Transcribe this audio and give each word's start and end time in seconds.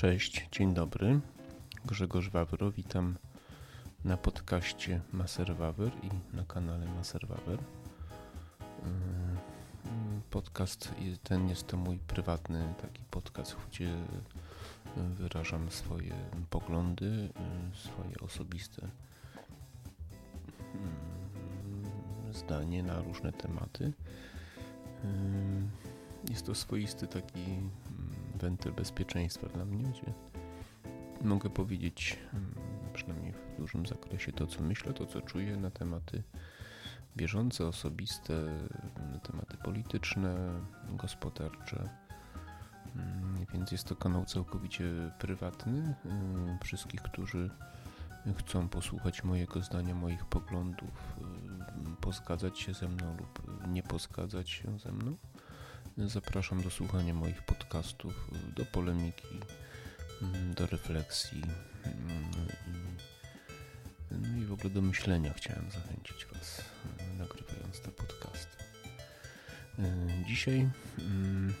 Cześć, 0.00 0.48
dzień 0.52 0.74
dobry. 0.74 1.20
Grzegorz 1.84 2.30
Wawro, 2.30 2.70
witam 2.70 3.16
na 4.04 4.16
podcaście 4.16 5.00
Maser 5.12 5.56
Wawer 5.56 5.92
i 6.02 6.36
na 6.36 6.44
kanale 6.44 6.86
Maser 6.86 7.26
Wawer. 7.26 7.58
Yy, 8.58 10.20
podcast 10.30 10.94
ten 11.22 11.48
jest 11.48 11.66
to 11.66 11.76
mój 11.76 11.98
prywatny 11.98 12.74
taki 12.82 13.02
podcast, 13.10 13.56
gdzie 13.70 13.94
wyrażam 14.96 15.70
swoje 15.70 16.14
poglądy, 16.50 17.06
yy, 17.06 17.30
swoje 17.76 18.18
osobiste 18.20 18.88
yy, 22.28 22.34
zdanie 22.34 22.82
na 22.82 23.02
różne 23.02 23.32
tematy. 23.32 23.92
Jest 26.30 26.46
to 26.46 26.54
swoisty 26.54 27.06
taki 27.06 27.60
wentyl 28.40 28.72
bezpieczeństwa 28.72 29.48
dla 29.48 29.64
mnie, 29.64 29.84
gdzie 29.84 30.12
mogę 31.22 31.50
powiedzieć 31.50 32.18
przynajmniej 32.92 33.32
w 33.32 33.56
dużym 33.58 33.86
zakresie 33.86 34.32
to, 34.32 34.46
co 34.46 34.62
myślę, 34.62 34.92
to, 34.92 35.06
co 35.06 35.20
czuję 35.20 35.56
na 35.56 35.70
tematy 35.70 36.22
bieżące, 37.16 37.66
osobiste, 37.66 38.34
tematy 39.22 39.56
polityczne, 39.56 40.60
gospodarcze. 40.90 41.88
Mm, 42.96 43.46
więc 43.52 43.72
jest 43.72 43.84
to 43.84 43.96
kanał 43.96 44.24
całkowicie 44.24 44.84
prywatny. 45.18 45.94
Wszystkich, 46.62 47.02
którzy 47.02 47.50
chcą 48.38 48.68
posłuchać 48.68 49.24
mojego 49.24 49.62
zdania, 49.62 49.94
moich 49.94 50.24
poglądów, 50.24 51.16
pozgadzać 52.00 52.58
się 52.58 52.74
ze 52.74 52.88
mną 52.88 53.16
lub 53.16 53.42
nie 53.68 53.82
pozgadzać 53.82 54.50
się 54.50 54.78
ze 54.78 54.92
mną 54.92 55.16
Zapraszam 55.98 56.62
do 56.62 56.70
słuchania 56.70 57.14
moich 57.14 57.42
podcastów, 57.42 58.30
do 58.56 58.64
polemiki, 58.64 59.28
mm, 60.22 60.54
do 60.54 60.66
refleksji 60.66 61.42
mm, 61.84 62.30
no 64.10 64.42
i 64.42 64.44
w 64.44 64.52
ogóle 64.52 64.70
do 64.70 64.82
myślenia 64.82 65.32
chciałem 65.32 65.70
zachęcić 65.70 66.26
Was, 66.26 66.60
e, 66.98 67.18
nagrywając 67.18 67.80
te 67.80 67.90
podcasty. 67.90 68.56
E, 69.78 69.84
dzisiaj 70.26 70.70
mm, 70.98 71.54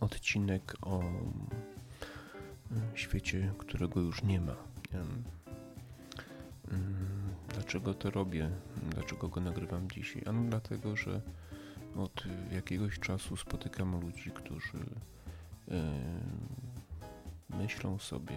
odcinek 0.00 0.76
o 0.82 1.02
świecie, 2.94 3.52
którego 3.58 4.00
już 4.00 4.22
nie 4.22 4.40
ma. 4.40 4.56
Dlaczego 7.54 7.94
to 7.94 8.10
robię? 8.10 8.50
Dlaczego 8.90 9.28
go 9.28 9.40
nagrywam 9.40 9.90
dzisiaj? 9.90 10.22
Ano 10.26 10.42
dlatego, 10.48 10.96
że 10.96 11.20
od 11.98 12.24
jakiegoś 12.52 12.98
czasu 12.98 13.36
spotykam 13.36 14.00
ludzi, 14.00 14.30
którzy 14.30 14.78
yy, 15.68 15.76
myślą 17.58 17.98
sobie, 17.98 18.36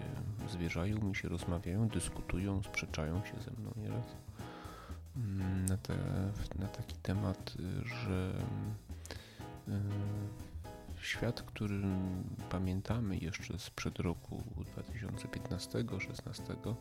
zwierzają 0.50 0.98
mi 0.98 1.16
się, 1.16 1.30
rozmawiają, 1.30 1.88
dyskutują, 1.88 2.64
sprzeczają 2.64 3.26
się 3.26 3.34
ze 3.42 3.52
mną 3.52 3.72
nieraz 3.76 4.06
mm, 5.18 5.66
na, 5.66 5.78
te, 5.78 5.96
na 6.60 6.68
taki 6.68 6.96
temat, 6.96 7.54
że 7.86 8.34
yy, 9.68 9.74
świat, 11.02 11.42
który 11.42 11.82
pamiętamy 12.50 13.18
jeszcze 13.18 13.60
sprzed 13.60 14.00
roku 14.00 14.44
2015-16, 14.78 16.76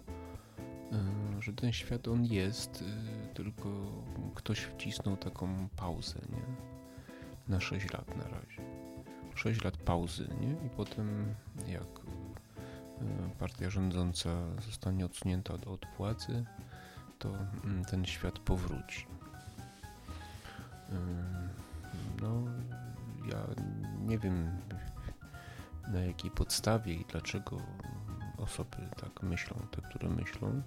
że 1.41 1.53
ten 1.53 1.73
świat 1.73 2.09
on 2.09 2.25
jest, 2.25 2.83
y, 2.83 3.35
tylko 3.35 3.69
ktoś 4.35 4.59
wcisnął 4.59 5.17
taką 5.17 5.69
pauzę, 5.77 6.21
nie? 6.33 6.43
Na 7.49 7.61
6 7.61 7.93
lat 7.93 8.17
na 8.17 8.25
razie. 8.25 8.63
6 9.35 9.65
lat 9.65 9.77
pauzy, 9.77 10.29
nie? 10.41 10.67
I 10.67 10.71
potem 10.77 11.35
jak 11.67 11.83
y, 11.83 13.37
partia 13.39 13.71
rządząca 13.71 14.31
zostanie 14.67 15.07
odsunięta 15.07 15.55
od, 15.55 15.87
władzy, 15.99 16.45
to 17.19 17.29
mm, 17.65 17.85
ten 17.85 18.05
świat 18.05 18.39
powróci. 18.39 19.07
No, 22.23 22.45
ja 23.31 23.47
nie 24.07 24.19
wiem 24.19 24.51
na 25.89 26.01
jakiej 26.01 26.31
podstawie 26.31 26.95
i 26.95 27.05
dlaczego 27.09 27.57
osoby 28.39 28.77
tak 29.01 29.23
myślą, 29.23 29.67
te, 29.71 29.83
które 29.83 30.09
myślą, 30.09 30.63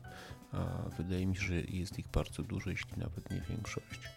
a 0.51 0.89
wydaje 0.97 1.27
mi 1.27 1.35
się, 1.35 1.41
że 1.41 1.55
jest 1.55 1.99
ich 1.99 2.07
bardzo 2.07 2.43
dużo, 2.43 2.69
jeśli 2.69 2.97
nawet 2.97 3.31
nie 3.31 3.41
większość. 3.41 4.09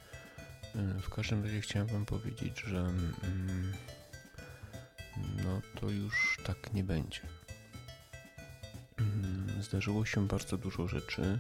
E, 0.75 0.99
w 1.01 1.11
każdym 1.11 1.43
razie 1.43 1.61
chciałem 1.61 1.89
Wam 1.89 2.07
powiedzieć, 2.07 2.61
że 2.61 2.79
mm, 2.79 3.73
no 5.45 5.61
to 5.81 5.91
już 5.91 6.39
tak 6.45 6.73
nie 6.73 6.85
będzie. 6.85 7.21
Mm, 8.97 9.63
zdarzyło 9.63 10.05
się 10.05 10.27
bardzo 10.29 10.59
dużo 10.59 10.89
rzeczy 10.89 11.39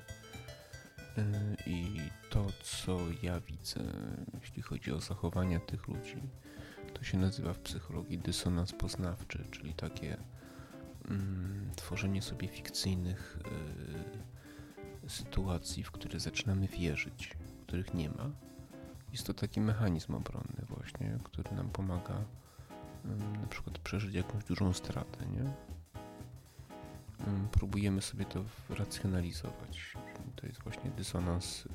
e, 1.18 1.22
i 1.66 2.00
to, 2.30 2.46
co 2.62 2.98
ja 3.22 3.40
widzę, 3.40 3.80
jeśli 4.40 4.62
chodzi 4.62 4.92
o 4.92 5.00
zachowania 5.00 5.60
tych 5.60 5.88
ludzi, 5.88 6.22
to 6.94 7.04
się 7.04 7.18
nazywa 7.18 7.52
w 7.52 7.58
psychologii 7.58 8.18
dysonans 8.18 8.72
poznawczy, 8.72 9.44
czyli 9.50 9.74
takie 9.74 10.16
mm, 11.08 11.70
tworzenie 11.76 12.22
sobie 12.22 12.48
fikcyjnych 12.48 13.38
y, 15.06 15.10
sytuacji, 15.10 15.84
w 15.84 15.90
które 15.90 16.20
zaczynamy 16.20 16.68
wierzyć, 16.68 17.36
których 17.66 17.94
nie 17.94 18.08
ma. 18.08 18.30
Jest 19.12 19.26
to 19.26 19.34
taki 19.34 19.60
mechanizm 19.60 20.14
obronny 20.14 20.64
właśnie, 20.68 21.18
który 21.24 21.56
nam 21.56 21.70
pomaga 21.70 22.24
y, 23.04 23.38
na 23.40 23.46
przykład 23.46 23.78
przeżyć 23.78 24.14
jakąś 24.14 24.44
dużą 24.44 24.72
stratę, 24.72 25.26
nie? 25.26 25.44
Y, 25.44 27.48
próbujemy 27.52 28.02
sobie 28.02 28.24
to 28.24 28.44
racjonalizować. 28.70 29.96
To 30.36 30.46
jest 30.46 30.62
właśnie 30.62 30.90
dysonans 30.90 31.68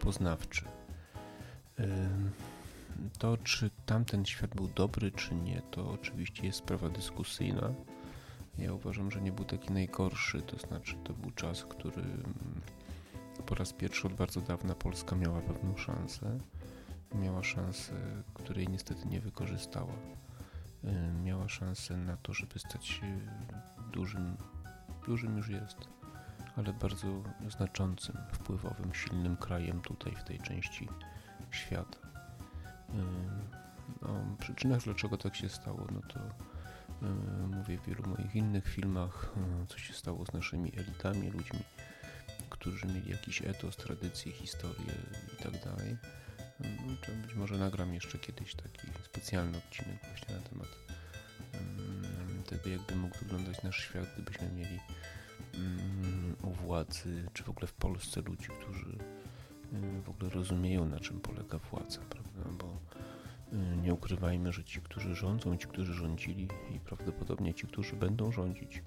poznawczy. 0.00 0.64
To, 3.18 3.36
czy 3.36 3.70
tamten 3.86 4.24
świat 4.24 4.54
był 4.54 4.68
dobry, 4.68 5.10
czy 5.10 5.34
nie, 5.34 5.62
to 5.70 5.90
oczywiście 5.90 6.46
jest 6.46 6.58
sprawa 6.58 6.88
dyskusyjna. 6.88 7.74
Ja 8.58 8.72
uważam, 8.72 9.10
że 9.10 9.20
nie 9.20 9.32
był 9.32 9.44
taki 9.44 9.72
najgorszy, 9.72 10.42
to 10.42 10.58
znaczy 10.58 10.96
to 11.04 11.12
był 11.12 11.30
czas, 11.30 11.64
który 11.64 12.02
mm, 12.02 12.60
po 13.46 13.54
raz 13.54 13.72
pierwszy 13.72 14.06
od 14.06 14.12
bardzo 14.12 14.40
dawna 14.40 14.74
Polska 14.74 15.16
miała 15.16 15.40
pewną 15.40 15.76
szansę. 15.76 16.38
Miała 17.14 17.42
szansę, 17.42 17.92
której 18.34 18.68
niestety 18.68 19.08
nie 19.08 19.20
wykorzystała. 19.20 19.92
Y, 20.84 21.12
miała 21.24 21.48
szansę 21.48 21.96
na 21.96 22.16
to, 22.16 22.34
żeby 22.34 22.58
stać 22.58 22.86
się 22.86 23.20
dużym, 23.92 24.36
dużym 25.06 25.36
już 25.36 25.48
jest, 25.48 25.76
ale 26.56 26.72
bardzo 26.72 27.06
znaczącym, 27.48 28.16
wpływowym, 28.32 28.94
silnym 28.94 29.36
krajem 29.36 29.80
tutaj 29.80 30.14
w 30.16 30.24
tej 30.24 30.38
części 30.38 30.88
świata. 31.50 31.98
Y, 34.02 34.06
o 34.06 34.36
przyczynach, 34.38 34.80
dlaczego 34.80 35.16
tak 35.16 35.36
się 35.36 35.48
stało, 35.48 35.86
no 35.92 36.00
to 36.00 36.20
mówię 37.48 37.78
w 37.78 37.86
wielu 37.86 38.02
moich 38.06 38.36
innych 38.36 38.68
filmach, 38.68 39.32
e, 39.36 39.66
co 39.66 39.78
się 39.78 39.92
stało 39.94 40.26
z 40.26 40.32
naszymi 40.32 40.72
elitami, 40.76 41.30
ludźmi, 41.30 41.60
którzy 42.50 42.86
mieli 42.86 43.10
jakiś 43.10 43.42
etos, 43.42 43.76
tradycję, 43.76 44.32
historię 44.32 44.94
i 45.34 45.42
tak 45.42 45.64
dalej. 45.64 45.96
E, 46.60 46.68
no, 46.86 47.22
być 47.26 47.34
może 47.34 47.58
nagram 47.58 47.94
jeszcze 47.94 48.18
kiedyś 48.18 48.54
taki 48.54 48.88
specjalny 49.04 49.58
odcinek 49.58 49.98
właśnie 50.08 50.34
na 50.34 50.42
temat 50.42 50.68
tego, 52.44 52.70
jakby 52.70 52.96
mógł 52.96 53.18
wyglądać 53.18 53.62
nasz 53.62 53.82
świat, 53.82 54.06
gdybyśmy 54.14 54.48
mieli 54.52 54.80
mm, 55.54 56.36
u 56.42 56.50
władzy, 56.50 57.26
czy 57.32 57.42
w 57.42 57.48
ogóle 57.48 57.66
w 57.66 57.72
Polsce 57.72 58.20
ludzi, 58.20 58.48
którzy 58.60 58.98
w 60.04 60.08
ogóle 60.08 60.30
rozumieją, 60.30 60.84
na 60.84 61.00
czym 61.00 61.20
polega 61.20 61.58
władza, 61.58 62.00
prawda? 62.10 62.64
Bo 62.64 62.78
nie 63.82 63.94
ukrywajmy, 63.94 64.52
że 64.52 64.64
ci, 64.64 64.80
którzy 64.80 65.14
rządzą, 65.14 65.56
ci, 65.56 65.66
którzy 65.66 65.94
rządzili 65.94 66.48
i 66.70 66.80
prawdopodobnie 66.80 67.54
ci, 67.54 67.66
którzy 67.66 67.96
będą 67.96 68.32
rządzić, 68.32 68.82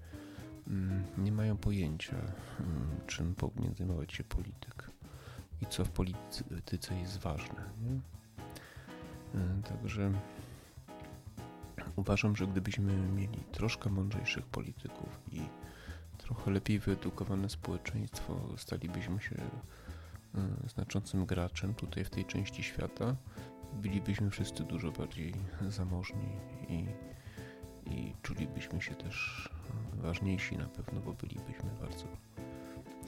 mm, 0.68 1.04
nie 1.18 1.32
mają 1.32 1.58
pojęcia, 1.58 2.16
mm, 2.60 2.88
czym 3.08 3.36
powinien 3.36 3.76
zajmować 3.76 4.14
się 4.14 4.24
polityk 4.24 4.92
i 5.62 5.66
co 5.66 5.86
w 5.86 5.90
polityce 5.90 7.00
jest 7.00 7.18
ważne. 7.18 7.64
Nie? 7.84 8.00
Y, 9.40 9.64
także 9.64 10.12
uważam, 11.96 12.36
że 12.36 12.48
gdybyśmy 12.48 12.98
mieli 12.98 13.44
troszkę 13.52 13.90
mądrzejszych 13.90 14.46
polityków 14.46 15.20
i 15.32 15.42
trochę 16.18 16.52
lepiej 16.52 16.80
wyedukowane 16.80 17.50
społeczeństwo, 17.50 18.40
stalibyśmy 18.58 19.22
się 19.22 19.36
y, 19.36 20.70
znaczącym 20.70 21.26
graczem 21.26 21.74
tutaj 21.74 22.04
w 22.04 22.10
tej 22.10 22.26
części 22.26 22.64
świata 22.64 23.16
bylibyśmy 23.74 24.30
wszyscy 24.30 24.64
dużo 24.64 24.92
bardziej 24.92 25.34
zamożni 25.70 26.30
i, 26.70 26.86
i 27.86 28.14
czulibyśmy 28.24 28.82
się 28.82 28.96
też 28.96 29.50
ważniejsi 29.94 30.58
na 30.58 30.66
pewno, 30.66 31.02
bo 31.02 31.14
bylibyśmy 31.14 31.70
bardzo, 31.82 32.06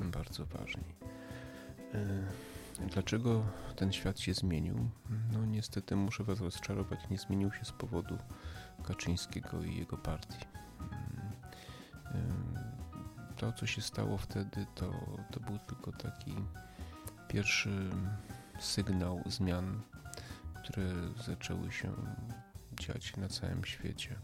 bardzo 0.02 0.46
ważni. 0.46 0.84
E, 1.94 2.88
dlaczego 2.88 3.44
ten 3.76 3.92
świat 3.92 4.20
się 4.20 4.34
zmienił? 4.34 4.90
No 5.34 5.46
niestety 5.46 5.96
muszę 5.96 6.24
Was 6.24 6.42
rozczarować, 6.42 7.00
nie 7.10 7.18
zmienił 7.18 7.52
się 7.52 7.66
z 7.66 7.72
powodu 7.72 8.18
Kaczyńskiego 8.84 9.64
i 9.64 9.76
jego 9.76 9.98
partii. 9.98 10.46
to, 13.38 13.54
co 13.54 13.66
się 13.66 13.82
stało 13.82 14.18
wtedy, 14.18 14.66
to, 14.76 14.92
to 15.32 15.40
był 15.40 15.60
tylko 15.60 15.92
taki 15.92 16.36
pierwszy 17.28 17.90
sygnał 18.60 19.24
zmian, 19.26 19.82
które 20.69 20.88
zaczęły 21.25 21.71
się 21.71 21.94
dziać 22.80 23.18
na 23.18 23.30
całym 23.30 23.66
świecie. 23.66 24.16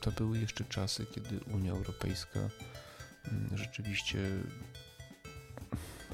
To 0.00 0.12
były 0.12 0.38
jeszcze 0.38 0.64
czasy, 0.64 1.06
kiedy 1.06 1.40
Unia 1.54 1.72
Europejska 1.72 2.40
mm, 2.40 3.58
rzeczywiście 3.58 4.18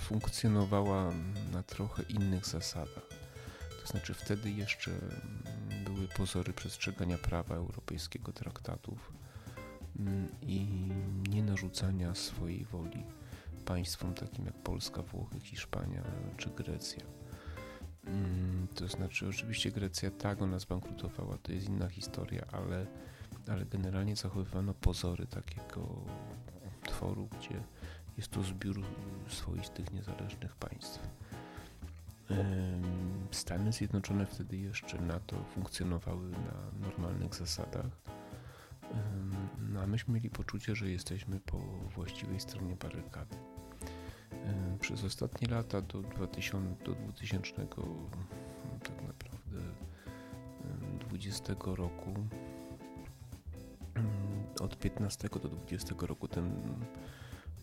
funkcjonowała 0.00 1.12
na 1.52 1.62
trochę 1.62 2.02
innych 2.02 2.46
zasadach. 2.46 3.06
To 3.82 3.86
znaczy 3.86 4.14
wtedy 4.14 4.50
jeszcze 4.50 4.90
mm, 4.90 5.84
były 5.84 6.08
pozory 6.08 6.52
przestrzegania 6.52 7.18
prawa 7.18 7.54
europejskiego, 7.54 8.32
traktatów 8.32 9.12
mm, 9.98 10.28
i 10.42 10.66
nie 11.28 11.42
narzucania 11.42 12.14
swojej 12.14 12.64
woli 12.64 13.04
państwom 13.64 14.14
takim 14.14 14.46
jak 14.46 14.54
Polska, 14.54 15.02
Włochy, 15.02 15.40
Hiszpania 15.40 16.02
czy 16.36 16.50
Grecja. 16.50 17.25
Mm, 18.06 18.68
to 18.74 18.88
znaczy, 18.88 19.28
oczywiście 19.28 19.70
Grecja 19.70 20.10
tak, 20.10 20.42
ona 20.42 20.58
zbankrutowała, 20.58 21.38
to 21.38 21.52
jest 21.52 21.68
inna 21.68 21.88
historia, 21.88 22.46
ale, 22.52 22.86
ale 23.48 23.64
generalnie 23.66 24.16
zachowywano 24.16 24.74
pozory 24.74 25.26
takiego 25.26 25.88
tworu, 26.84 27.28
gdzie 27.38 27.62
jest 28.16 28.30
to 28.30 28.42
zbiór 28.42 28.82
swoistych, 29.28 29.92
niezależnych 29.92 30.56
państw. 30.56 31.08
Stany 33.30 33.72
Zjednoczone 33.72 34.26
wtedy 34.26 34.56
jeszcze 34.56 35.00
NATO 35.00 35.36
funkcjonowały 35.54 36.30
na 36.30 36.86
normalnych 36.88 37.34
zasadach, 37.34 37.90
no 39.68 39.80
a 39.82 39.86
myśmy 39.86 40.14
mieli 40.14 40.30
poczucie, 40.30 40.74
że 40.74 40.90
jesteśmy 40.90 41.40
po 41.40 41.58
właściwej 41.94 42.40
stronie 42.40 42.76
barykady. 42.76 43.36
Przez 44.80 45.04
ostatnie 45.04 45.48
lata 45.48 45.80
do 45.80 46.02
2000, 46.02 46.84
do 46.84 46.94
2000 46.94 47.66
tak 48.82 49.02
naprawdę 49.06 49.60
20 51.08 51.54
roku 51.64 52.14
od 54.60 54.78
15 54.78 55.28
do 55.28 55.48
20 55.48 55.94
roku 56.00 56.28
ten, 56.28 56.62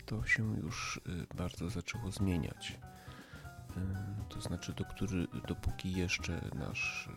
to 0.05 0.25
się 0.25 0.57
już 0.57 1.01
y, 1.07 1.35
bardzo 1.35 1.69
zaczęło 1.69 2.11
zmieniać. 2.11 2.79
To 4.29 4.41
znaczy, 4.41 4.73
do 4.73 4.85
który, 4.85 5.27
dopóki 5.47 5.93
jeszcze 5.93 6.41
nasz 6.55 7.09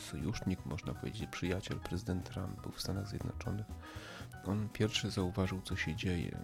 sojusznik, 0.00 0.66
można 0.66 0.94
powiedzieć 0.94 1.30
przyjaciel, 1.30 1.80
prezydent 1.80 2.30
Trump 2.30 2.62
był 2.62 2.72
w 2.72 2.80
Stanach 2.80 3.08
Zjednoczonych, 3.08 3.66
on 4.44 4.68
pierwszy 4.68 5.10
zauważył, 5.10 5.60
co 5.62 5.76
się 5.76 5.96
dzieje 5.96 6.38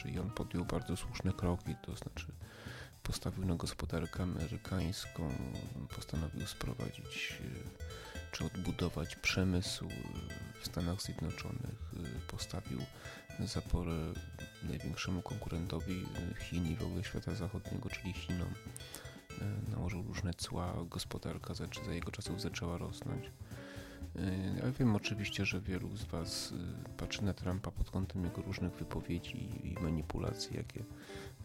to 0.00 0.08
znaczy 0.08 0.16
i 0.16 0.18
on 0.18 0.30
podjął 0.30 0.64
bardzo 0.64 0.96
słuszne 0.96 1.32
kroki, 1.32 1.74
to 1.82 1.96
znaczy 1.96 2.26
postawił 3.02 3.44
na 3.44 3.54
gospodarkę 3.54 4.22
amerykańską, 4.22 5.32
postanowił 5.96 6.46
sprowadzić 6.46 7.40
e, 7.40 8.32
czy 8.32 8.44
odbudować 8.44 9.16
przemysł 9.16 9.88
w 10.60 10.66
Stanach 10.66 11.02
Zjednoczonych, 11.02 11.92
e, 11.96 12.20
postawił 12.30 12.80
zaporę 13.40 14.12
największemu 14.62 15.22
konkurentowi 15.22 16.04
e, 16.04 16.44
Chin 16.44 16.66
i 16.66 16.76
w 16.76 16.82
ogóle 16.82 17.04
świata 17.04 17.34
zachodniego, 17.34 17.88
czyli 17.90 18.12
Chinom. 18.12 18.54
Nałożył 19.68 20.02
różne 20.02 20.34
cła, 20.34 20.74
gospodarka 20.90 21.54
za, 21.54 21.64
za 21.86 21.92
jego 21.92 22.10
czasów 22.10 22.40
zaczęła 22.40 22.78
rosnąć. 22.78 23.30
Ja 24.56 24.70
wiem 24.78 24.96
oczywiście, 24.96 25.46
że 25.46 25.60
wielu 25.60 25.96
z 25.96 26.04
Was 26.04 26.52
y, 26.52 26.54
patrzy 26.96 27.24
na 27.24 27.34
Trumpa 27.34 27.70
pod 27.70 27.90
kątem 27.90 28.24
jego 28.24 28.42
różnych 28.42 28.72
wypowiedzi 28.72 29.66
i 29.66 29.74
manipulacji, 29.82 30.56
jakie 30.56 30.84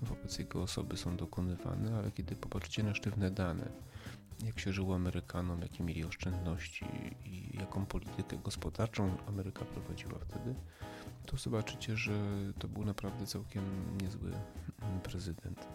wobec 0.02 0.40
jego 0.40 0.62
osoby 0.62 0.98
są 0.98 1.18
dokonywane, 1.18 1.98
ale 1.98 2.12
kiedy 2.12 2.36
popatrzycie 2.36 2.84
na 2.84 2.96
sztywne 2.96 3.32
dane, 3.32 3.70
jak 4.44 4.60
się 4.60 4.74
żyło 4.74 4.96
Amerykanom, 4.96 5.62
jakie 5.62 5.84
mieli 5.84 6.04
oszczędności 6.06 6.86
i 7.26 7.58
jaką 7.60 7.86
politykę 7.86 8.38
gospodarczą 8.38 9.18
Ameryka 9.28 9.66
prowadziła 9.66 10.20
wtedy, 10.20 10.56
to 11.26 11.38
zobaczycie, 11.38 11.98
że 11.98 12.14
to 12.60 12.68
był 12.68 12.86
naprawdę 12.86 13.26
całkiem 13.28 13.64
niezły 14.02 14.32
mm, 14.82 15.00
prezydent. 15.04 15.68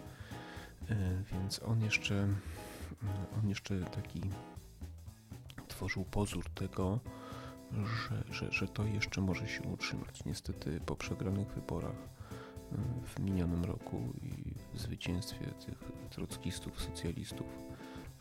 Y, 0.91 0.95
więc 1.33 1.63
on 1.63 1.81
jeszcze, 1.81 2.29
on 3.39 3.49
jeszcze 3.49 3.81
taki 3.81 4.21
tworzył 5.81 6.05
pozór 6.05 6.45
tego, 6.55 7.01
że, 7.73 8.35
że, 8.35 8.53
że 8.53 8.69
to 8.69 8.85
jeszcze 8.85 9.21
może 9.21 9.49
się 9.49 9.63
utrzymać. 9.63 10.25
Niestety 10.25 10.81
po 10.87 10.97
przegranych 10.97 11.49
wyborach 11.49 11.95
y, 11.95 12.77
w 13.07 13.19
minionym 13.19 13.65
roku 13.65 14.13
i 14.23 14.55
zwycięstwie 14.79 15.47
tych 15.47 15.93
trockistów, 16.11 16.83
socjalistów 16.83 17.47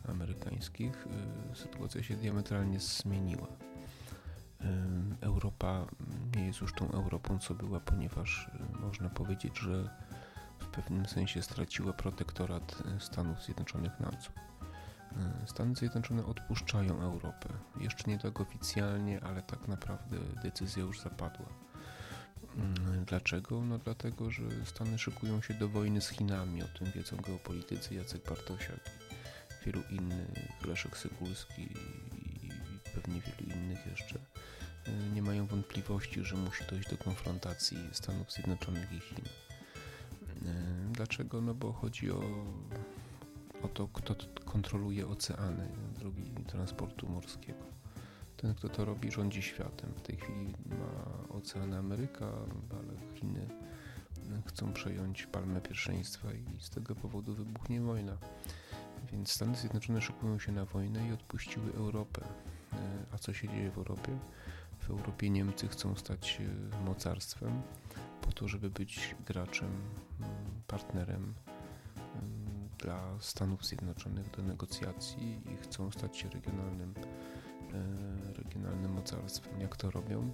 amerykańskich 0.08 1.06
y, 1.52 1.56
sytuacja 1.56 2.02
się 2.02 2.16
diametralnie 2.16 2.80
zmieniła. 2.80 3.46
Y, 3.46 4.66
Europa 5.20 5.86
nie 6.36 6.46
jest 6.46 6.60
już 6.60 6.74
tą 6.74 6.90
Europą, 6.90 7.38
co 7.38 7.54
była, 7.54 7.80
ponieważ 7.80 8.50
można 8.80 9.08
powiedzieć, 9.08 9.58
że 9.58 9.90
w 10.58 10.66
pewnym 10.66 11.06
sensie 11.06 11.42
straciła 11.42 11.92
protektorat 11.92 12.82
Stanów 12.98 13.42
Zjednoczonych. 13.42 13.92
E, 14.00 14.49
Stany 15.46 15.74
Zjednoczone 15.74 16.26
odpuszczają 16.26 17.00
Europę. 17.00 17.48
Jeszcze 17.80 18.10
nie 18.10 18.18
tak 18.18 18.40
oficjalnie, 18.40 19.20
ale 19.24 19.42
tak 19.42 19.68
naprawdę 19.68 20.16
decyzja 20.42 20.82
już 20.82 21.00
zapadła. 21.00 21.46
Mm, 22.56 23.04
dlaczego? 23.04 23.60
No 23.60 23.78
dlatego, 23.78 24.30
że 24.30 24.42
Stany 24.64 24.98
szykują 24.98 25.42
się 25.42 25.54
do 25.54 25.68
wojny 25.68 26.00
z 26.00 26.08
Chinami. 26.08 26.62
O 26.62 26.66
tym 26.78 26.92
wiedzą 26.92 27.16
geopolitycy 27.16 27.94
Jacek 27.94 28.28
Bartosiak 28.28 28.90
i 29.60 29.66
wielu 29.66 29.82
innych, 29.90 30.66
Leszek 30.66 30.96
Sykulski 30.96 31.62
i 31.62 32.50
pewnie 32.94 33.20
wielu 33.20 33.60
innych 33.60 33.86
jeszcze. 33.86 34.18
E, 34.86 34.92
nie 35.14 35.22
mają 35.22 35.46
wątpliwości, 35.46 36.24
że 36.24 36.36
musi 36.36 36.64
dojść 36.70 36.90
do 36.90 36.96
konfrontacji 36.96 37.78
Stanów 37.92 38.32
Zjednoczonych 38.32 38.92
i 38.92 39.00
Chin. 39.00 39.24
E, 40.46 40.92
dlaczego? 40.92 41.40
No 41.40 41.54
bo 41.54 41.72
chodzi 41.72 42.10
o 42.10 42.20
o 43.62 43.68
to, 43.68 43.88
kto 43.88 44.14
kontroluje 44.44 45.08
oceany, 45.08 45.68
drogi 45.98 46.24
transportu 46.46 47.08
morskiego. 47.08 47.64
Ten, 48.36 48.54
kto 48.54 48.68
to 48.68 48.84
robi, 48.84 49.10
rządzi 49.10 49.42
światem. 49.42 49.92
W 49.96 50.02
tej 50.02 50.16
chwili 50.16 50.54
ma 50.66 51.28
oceany 51.34 51.78
Ameryka, 51.78 52.26
ale 52.70 53.14
Chiny 53.14 53.48
chcą 54.46 54.72
przejąć 54.72 55.26
palmę 55.26 55.60
pierwszeństwa 55.60 56.28
i 56.32 56.60
z 56.60 56.70
tego 56.70 56.94
powodu 56.94 57.34
wybuchnie 57.34 57.80
wojna. 57.80 58.16
Więc 59.12 59.32
Stany 59.32 59.56
Zjednoczone 59.56 60.00
szykują 60.00 60.38
się 60.38 60.52
na 60.52 60.64
wojnę 60.64 61.08
i 61.08 61.12
odpuściły 61.12 61.72
Europę. 61.74 62.24
E, 62.72 62.76
a 63.12 63.18
co 63.18 63.32
się 63.32 63.48
dzieje 63.48 63.70
w 63.70 63.78
Europie? 63.78 64.18
W 64.78 64.90
Europie 64.90 65.30
Niemcy 65.30 65.68
chcą 65.68 65.96
stać 65.96 66.38
mocarstwem 66.84 67.62
po 68.22 68.32
to, 68.32 68.48
żeby 68.48 68.70
być 68.70 69.14
graczem, 69.26 69.70
partnerem 70.66 71.34
dla 72.82 73.00
Stanów 73.20 73.66
Zjednoczonych 73.66 74.30
do 74.30 74.42
negocjacji 74.42 75.40
i 75.52 75.56
chcą 75.56 75.90
stać 75.90 76.16
się 76.16 76.28
regionalnym, 76.28 76.94
e, 77.72 78.32
regionalnym 78.32 78.92
mocarstwem. 78.92 79.60
Jak 79.60 79.76
to 79.76 79.90
robią? 79.90 80.32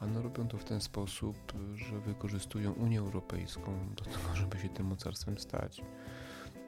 Ano 0.00 0.22
robią 0.22 0.48
to 0.48 0.58
w 0.58 0.64
ten 0.64 0.80
sposób, 0.80 1.36
że 1.74 2.00
wykorzystują 2.00 2.72
Unię 2.72 2.98
Europejską 2.98 3.94
do 3.96 4.04
tego, 4.04 4.34
żeby 4.34 4.58
się 4.58 4.68
tym 4.68 4.86
mocarstwem 4.86 5.38
stać. 5.38 5.82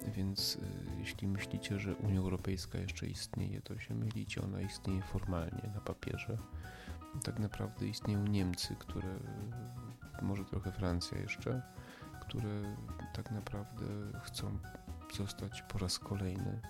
Więc 0.08 0.58
e, 0.62 0.98
jeśli 0.98 1.28
myślicie, 1.28 1.78
że 1.78 1.94
Unia 1.94 2.18
Europejska 2.18 2.78
jeszcze 2.78 3.06
istnieje, 3.06 3.60
to 3.60 3.78
się 3.78 3.94
mylicie. 3.94 4.42
Ona 4.42 4.60
istnieje 4.60 5.02
formalnie 5.02 5.70
na 5.74 5.80
papierze. 5.80 6.38
Tak 7.24 7.38
naprawdę 7.38 7.86
istnieją 7.86 8.26
Niemcy, 8.26 8.76
które, 8.78 9.18
może 10.22 10.44
trochę 10.44 10.72
Francja 10.72 11.18
jeszcze, 11.18 11.62
które 12.20 12.76
tak 13.12 13.30
naprawdę 13.30 13.84
chcą 14.22 14.58
zostać 15.16 15.62
po 15.62 15.78
raz 15.78 15.98
kolejny, 15.98 16.60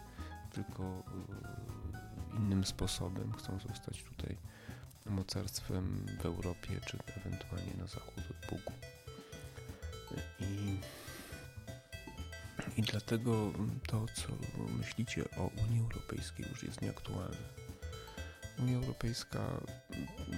tylko 0.51 0.83
e, 0.83 2.37
innym 2.37 2.65
sposobem. 2.65 3.33
Chcą 3.33 3.59
zostać 3.59 4.03
tutaj 4.03 4.37
mocarstwem 5.07 6.07
w 6.21 6.27
Europie, 6.27 6.81
czy 6.87 6.99
ewentualnie 7.17 7.75
na 7.79 7.87
zachód 7.87 8.25
od 8.31 8.51
Bugu. 8.51 8.73
I, 10.41 10.77
I 12.77 12.83
dlatego 12.83 13.53
to, 13.87 14.07
co 14.15 14.29
myślicie 14.79 15.25
o 15.37 15.51
Unii 15.67 15.81
Europejskiej, 15.81 16.47
już 16.51 16.63
jest 16.63 16.83
nieaktualne. 16.83 17.63
Unia 18.59 18.77
Europejska 18.77 19.39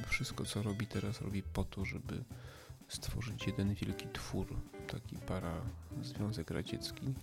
wszystko, 0.08 0.44
co 0.44 0.62
robi 0.62 0.86
teraz, 0.86 1.20
robi 1.20 1.42
po 1.42 1.64
to, 1.64 1.84
żeby 1.84 2.24
stworzyć 2.88 3.46
jeden 3.46 3.74
wielki 3.74 4.06
twór, 4.12 4.46
taki 4.86 5.16
para 5.16 5.60
Związek 6.02 6.50
Radziecki, 6.50 7.14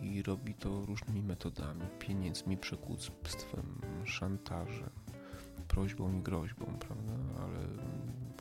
i 0.00 0.22
robi 0.22 0.54
to 0.54 0.84
różnymi 0.84 1.22
metodami, 1.22 1.82
pieniędzmi, 1.98 2.56
przekupstwem, 2.56 3.80
szantażem, 4.04 4.90
prośbą 5.68 6.18
i 6.18 6.22
groźbą, 6.22 6.66
prawda? 6.66 7.12
Ale 7.42 7.58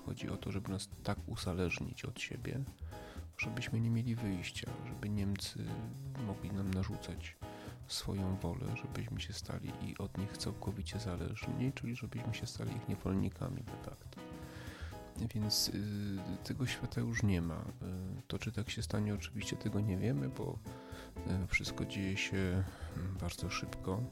chodzi 0.06 0.30
o 0.30 0.38
to, 0.38 0.52
żeby 0.52 0.72
nas 0.72 0.90
tak 1.04 1.18
uzależnić 1.28 2.06
od 2.06 2.20
siebie, 2.20 2.64
żebyśmy 3.38 3.80
nie 3.80 3.90
mieli 3.90 4.16
wyjścia, 4.16 4.72
żeby 4.88 5.10
Niemcy 5.10 5.66
mogli 6.28 6.52
nam 6.52 6.72
narzucać 6.72 7.38
swoją 7.88 8.36
wolę, 8.36 8.66
żebyśmy 8.76 9.22
się 9.22 9.34
stali 9.34 9.72
i 9.82 9.98
od 9.98 10.18
nich 10.18 10.38
całkowicie 10.38 11.00
zależni, 11.00 11.72
czyli 11.76 11.96
żebyśmy 11.96 12.34
się 12.34 12.48
stali 12.48 12.76
ich 12.76 12.88
niewolnikami 12.88 13.64
de 13.64 13.78
facto. 13.86 14.15
Więc 15.36 15.70
y, 15.70 16.44
tego 16.44 16.66
świata 16.66 17.02
już 17.02 17.24
nie 17.24 17.42
ma. 17.42 17.56
Y, 17.56 18.22
to, 18.28 18.40
czy 18.40 18.52
tak 18.52 18.70
się 18.70 18.84
stanie, 18.84 19.14
oczywiście 19.14 19.56
tego 19.56 19.80
nie 19.80 19.98
wiemy, 19.98 20.30
bo 20.30 20.60
y, 21.44 21.48
wszystko 21.48 21.86
dzieje 21.86 22.18
się 22.18 22.38
mm, 22.38 23.18
bardzo 23.20 23.50
szybko. 23.50 24.04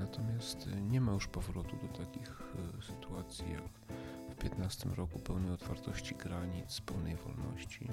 Natomiast 0.00 0.68
nie 0.90 1.00
ma 1.00 1.12
już 1.12 1.26
powrotu 1.26 1.76
do 1.76 1.88
takich 1.88 2.42
sytuacji 2.86 3.44
jak 3.52 3.96
w 4.30 4.34
15 4.34 4.88
roku 4.88 5.18
pełnej 5.18 5.50
otwartości 5.50 6.14
granic, 6.14 6.80
pełnej 6.80 7.16
wolności 7.16 7.90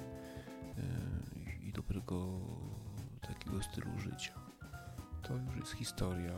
i 1.60 1.72
dobrego 1.72 2.40
takiego 3.20 3.62
stylu 3.62 3.98
życia. 3.98 4.32
To 5.22 5.36
już 5.36 5.56
jest 5.56 5.72
historia. 5.72 6.32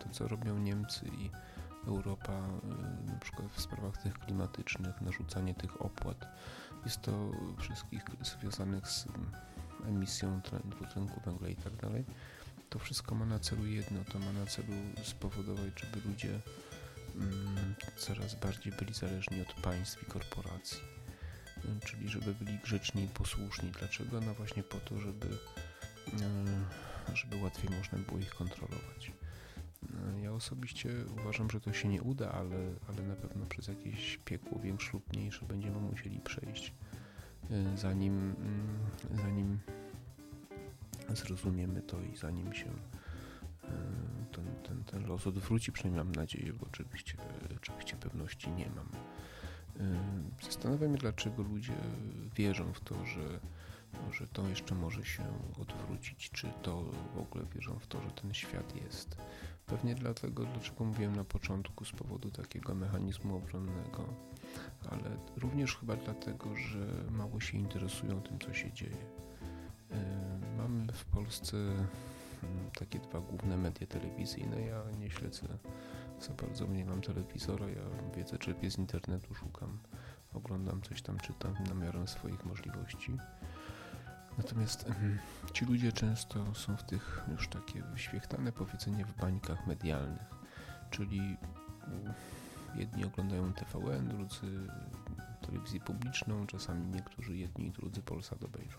To, 0.00 0.08
co 0.08 0.28
robią 0.28 0.58
Niemcy 0.58 1.06
i 1.06 1.30
Europa, 1.86 2.32
y, 2.32 3.12
na 3.12 3.18
przykład 3.18 3.52
w 3.52 3.60
sprawach 3.60 4.02
tych 4.02 4.18
klimatycznych, 4.18 5.00
narzucanie 5.00 5.54
tych 5.54 5.82
opłat. 5.82 6.28
Jest 6.84 7.02
to 7.02 7.30
wszystkich 7.58 8.02
związanych 8.22 8.88
z 8.88 9.06
emisją 9.88 10.40
dwutlenku 10.64 11.20
węgla 11.26 11.48
i 11.48 11.56
tak 11.56 11.76
dalej. 11.76 12.04
To 12.70 12.78
wszystko 12.78 13.14
ma 13.14 13.26
na 13.26 13.38
celu 13.38 13.66
jedno, 13.66 14.04
to 14.12 14.18
ma 14.18 14.32
na 14.32 14.46
celu 14.46 14.72
spowodować, 15.02 15.80
żeby 15.80 16.08
ludzie 16.08 16.40
mm, 17.14 17.74
coraz 17.96 18.34
bardziej 18.34 18.72
byli 18.72 18.94
zależni 18.94 19.40
od 19.40 19.52
państw 19.52 20.02
i 20.02 20.06
korporacji. 20.06 20.78
Y, 21.64 21.86
czyli 21.86 22.08
żeby 22.08 22.34
byli 22.34 22.58
grzeczni 22.58 23.04
i 23.04 23.08
posłuszni. 23.08 23.70
Dlaczego? 23.78 24.20
No 24.20 24.34
właśnie 24.34 24.62
po 24.62 24.76
to, 24.76 24.98
żeby, 24.98 25.38
żeby 27.14 27.36
łatwiej 27.36 27.70
można 27.70 27.98
było 27.98 28.18
ich 28.18 28.34
kontrolować. 28.34 29.12
Ja 30.22 30.32
osobiście 30.32 30.90
uważam, 31.20 31.50
że 31.50 31.60
to 31.60 31.72
się 31.72 31.88
nie 31.88 32.02
uda, 32.02 32.32
ale, 32.32 32.56
ale 32.88 33.02
na 33.02 33.16
pewno 33.16 33.46
przez 33.46 33.68
jakieś 33.68 34.18
piekło 34.24 34.58
większe 34.58 34.90
lub 34.92 35.12
mniejsze 35.12 35.46
będziemy 35.46 35.80
musieli 35.80 36.20
przejść, 36.20 36.74
y, 37.50 37.78
zanim, 37.78 38.14
mm, 38.14 38.78
zanim 39.22 39.58
zrozumiemy 41.08 41.82
to 41.82 42.00
i 42.00 42.16
zanim 42.16 42.54
się 42.54 42.66
y, 42.66 43.66
ten, 44.32 44.44
ten, 44.62 44.84
ten 44.84 45.06
los 45.06 45.26
odwróci, 45.26 45.72
przynajmniej 45.72 46.04
mam 46.04 46.14
nadzieję, 46.14 46.52
bo 46.52 46.66
oczywiście, 46.66 47.16
oczywiście 47.56 47.96
pewności 47.96 48.50
nie 48.50 48.70
mam. 48.76 48.88
Zastanawiam 50.42 50.92
się, 50.92 50.98
dlaczego 50.98 51.42
ludzie 51.42 51.74
wierzą 52.36 52.72
w 52.72 52.80
to, 52.80 53.06
że 53.06 53.40
że 54.12 54.26
to 54.26 54.48
jeszcze 54.48 54.74
może 54.74 55.04
się 55.04 55.24
odwrócić, 55.60 56.30
czy 56.30 56.48
to 56.62 56.84
w 57.14 57.18
ogóle 57.18 57.44
wierzą 57.54 57.78
w 57.78 57.86
to, 57.86 58.02
że 58.02 58.10
ten 58.10 58.34
świat 58.34 58.76
jest. 58.76 59.16
Pewnie 59.66 59.94
dlatego, 59.94 60.44
dlaczego 60.44 60.84
mówiłem 60.84 61.16
na 61.16 61.24
początku, 61.24 61.84
z 61.84 61.92
powodu 61.92 62.30
takiego 62.30 62.74
mechanizmu 62.74 63.36
obronnego, 63.36 64.04
ale 64.90 65.16
również 65.36 65.76
chyba 65.76 65.96
dlatego, 65.96 66.56
że 66.56 66.86
mało 67.10 67.40
się 67.40 67.58
interesują 67.58 68.22
tym, 68.22 68.38
co 68.38 68.54
się 68.54 68.72
dzieje. 68.72 69.06
E, 69.90 70.38
mamy 70.56 70.92
w 70.92 71.04
Polsce 71.04 71.56
mm, 71.56 72.70
takie 72.78 72.98
dwa 72.98 73.20
główne 73.20 73.56
media 73.56 73.86
telewizyjne. 73.86 74.62
Ja 74.62 74.82
nie 74.98 75.10
śledzę 75.10 75.58
za 76.20 76.34
bardzo, 76.34 76.66
nie 76.66 76.84
mam 76.84 77.00
telewizora, 77.00 77.68
ja 77.68 77.82
wiedzę, 78.16 78.38
czerpię 78.38 78.70
z 78.70 78.78
internetu, 78.78 79.34
szukam, 79.34 79.78
oglądam 80.34 80.82
coś 80.82 81.02
tam, 81.02 81.18
czytam 81.18 81.54
na 81.68 81.74
miarę 81.74 82.06
swoich 82.06 82.44
możliwości. 82.44 83.12
Natomiast 84.38 84.84
ci 85.52 85.64
ludzie 85.64 85.92
często 85.92 86.54
są 86.54 86.76
w 86.76 86.82
tych 86.82 87.24
już 87.32 87.48
takie 87.48 87.82
wyświechtane 87.82 88.52
powiedzenie 88.52 89.04
w 89.04 89.20
bańkach 89.20 89.66
medialnych, 89.66 90.30
czyli 90.90 91.18
mm, 91.18 92.14
jedni 92.74 93.04
oglądają 93.04 93.52
TVN, 93.52 94.08
drudzy 94.08 94.68
telewizję 95.46 95.80
publiczną, 95.80 96.46
czasami 96.46 96.86
niektórzy 96.86 97.36
jedni 97.36 97.66
i 97.66 97.70
drudzy 97.70 98.02
Polsat 98.02 98.44
obejrzą. 98.44 98.78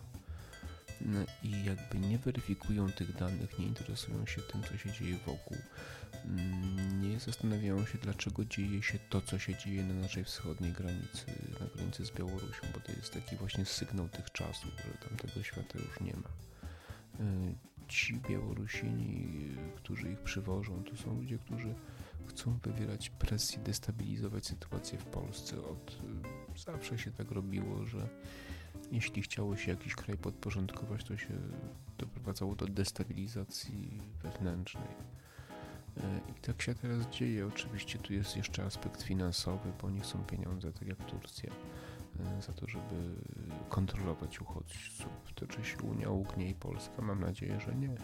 No 1.01 1.19
I 1.43 1.63
jakby 1.63 1.99
nie 1.99 2.17
weryfikują 2.17 2.91
tych 2.91 3.15
danych, 3.15 3.59
nie 3.59 3.65
interesują 3.65 4.25
się 4.25 4.41
tym, 4.41 4.63
co 4.63 4.77
się 4.77 4.91
dzieje 4.91 5.17
wokół, 5.25 5.57
nie 7.01 7.19
zastanawiają 7.19 7.85
się, 7.85 7.97
dlaczego 7.97 8.45
dzieje 8.45 8.83
się 8.83 8.99
to, 9.09 9.21
co 9.21 9.39
się 9.39 9.55
dzieje 9.55 9.83
na 9.83 9.93
naszej 9.93 10.23
wschodniej 10.23 10.71
granicy, 10.71 11.25
na 11.59 11.67
granicy 11.75 12.05
z 12.05 12.11
Białorusią, 12.11 12.67
bo 12.73 12.79
to 12.79 12.91
jest 12.91 13.13
taki 13.13 13.35
właśnie 13.35 13.65
sygnał 13.65 14.09
tych 14.09 14.31
czasów, 14.31 14.71
że 14.85 15.07
tam 15.07 15.17
tego 15.17 15.43
świata 15.43 15.79
już 15.79 15.99
nie 15.99 16.13
ma. 16.13 16.29
Y, 17.25 17.55
ci 17.87 18.13
Białorusini, 18.29 19.55
którzy 19.75 20.11
ich 20.11 20.19
przywożą, 20.19 20.83
to 20.83 20.97
są 20.97 21.15
ludzie, 21.15 21.37
którzy 21.37 21.75
chcą 22.27 22.59
wywierać 22.63 23.09
presję, 23.09 23.59
destabilizować 23.59 24.45
sytuację 24.45 24.97
w 24.99 25.05
Polsce. 25.05 25.61
Od 25.61 25.91
y, 26.55 26.59
zawsze 26.59 26.97
się 26.97 27.11
tak 27.11 27.31
robiło, 27.31 27.85
że 27.85 28.09
jeśli 28.91 29.21
chciało 29.21 29.57
się 29.57 29.71
jakiś 29.71 29.95
kraj 29.95 30.17
podporządkować, 30.17 31.03
to 31.03 31.17
się 31.17 31.33
doprowadzało 31.97 32.55
do 32.55 32.67
destabilizacji 32.67 34.01
wewnętrznej. 34.23 35.06
E, 36.03 36.31
I 36.31 36.33
tak 36.41 36.61
się 36.61 36.75
teraz 36.75 37.07
dzieje. 37.07 37.47
Oczywiście 37.47 37.99
tu 37.99 38.13
jest 38.13 38.37
jeszcze 38.37 38.63
aspekt 38.63 39.01
finansowy, 39.01 39.71
bo 39.81 39.87
oni 39.87 39.99
chcą 39.99 40.23
pieniądze, 40.23 40.73
tak 40.73 40.87
jak 40.87 41.05
Turcja, 41.05 41.51
e, 42.19 42.41
za 42.41 42.53
to, 42.53 42.67
żeby 42.67 43.15
kontrolować 43.69 44.41
uchodźców. 44.41 45.09
To 45.35 45.47
czy 45.47 45.63
się 45.63 45.77
Unia 45.77 46.09
ugnie 46.09 46.49
i 46.49 46.53
Polska? 46.53 47.01
Mam 47.01 47.19
nadzieję, 47.19 47.59
że 47.59 47.75
nie. 47.75 47.95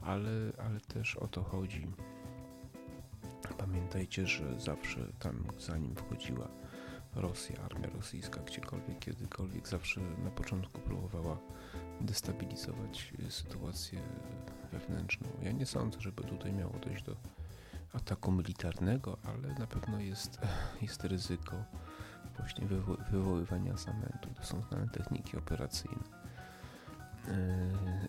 Ale, 0.00 0.30
ale 0.58 0.80
też 0.80 1.16
o 1.16 1.28
to 1.28 1.42
chodzi. 1.42 1.86
Pamiętajcie, 3.58 4.26
że 4.26 4.60
zawsze 4.60 5.12
tam, 5.18 5.44
zanim 5.58 5.94
wchodziła 5.94 6.48
Rosja, 7.14 7.56
armia 7.64 7.88
rosyjska, 7.90 8.40
gdziekolwiek, 8.40 8.98
kiedykolwiek, 8.98 9.68
zawsze 9.68 10.00
na 10.00 10.30
początku 10.30 10.80
próbowała 10.80 11.38
destabilizować 12.00 13.12
sytuację 13.28 14.00
wewnętrzną. 14.72 15.28
Ja 15.42 15.52
nie 15.52 15.66
sądzę, 15.66 16.00
żeby 16.00 16.24
tutaj 16.24 16.52
miało 16.52 16.72
dojść 16.78 17.02
do 17.02 17.16
ataku 17.92 18.32
militarnego, 18.32 19.18
ale 19.24 19.54
na 19.54 19.66
pewno 19.66 20.00
jest, 20.00 20.38
jest 20.82 21.04
ryzyko 21.04 21.56
właśnie 22.38 22.66
wywo 22.66 22.96
wywoływania 23.10 23.76
zamętu. 23.76 24.28
To 24.34 24.44
są 24.44 24.62
znane 24.68 24.88
techniki 24.88 25.36
operacyjne. 25.36 26.22
Yy, 27.28 27.32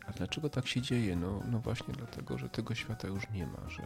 a 0.05 0.11
dlaczego 0.11 0.49
tak 0.49 0.67
się 0.67 0.81
dzieje? 0.81 1.15
No, 1.15 1.41
no 1.51 1.59
właśnie 1.59 1.93
dlatego, 1.93 2.37
że 2.37 2.49
tego 2.49 2.75
świata 2.75 3.07
już 3.07 3.29
nie 3.29 3.47
ma, 3.47 3.69
że 3.69 3.83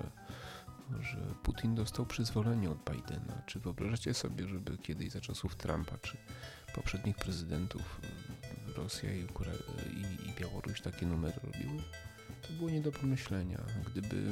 że 1.01 1.17
Putin 1.43 1.75
dostał 1.75 2.05
przyzwolenie 2.05 2.69
od 2.69 2.77
Bidena. 2.77 3.41
Czy 3.45 3.59
wyobrażacie 3.59 4.13
sobie, 4.13 4.47
żeby 4.47 4.77
kiedyś 4.77 5.11
za 5.11 5.21
czasów 5.21 5.55
Trumpa, 5.55 5.97
czy 5.97 6.17
poprzednich 6.75 7.15
prezydentów 7.15 7.99
y, 8.69 8.73
Rosja 8.73 9.13
i, 9.13 9.19
i, 9.19 10.29
i 10.29 10.33
Białoruś 10.39 10.81
takie 10.81 11.05
numery 11.05 11.39
robiły? 11.43 11.81
To 12.47 12.53
było 12.53 12.69
nie 12.69 12.81
do 12.81 12.91
pomyślenia. 12.91 13.61
Gdyby 13.85 14.31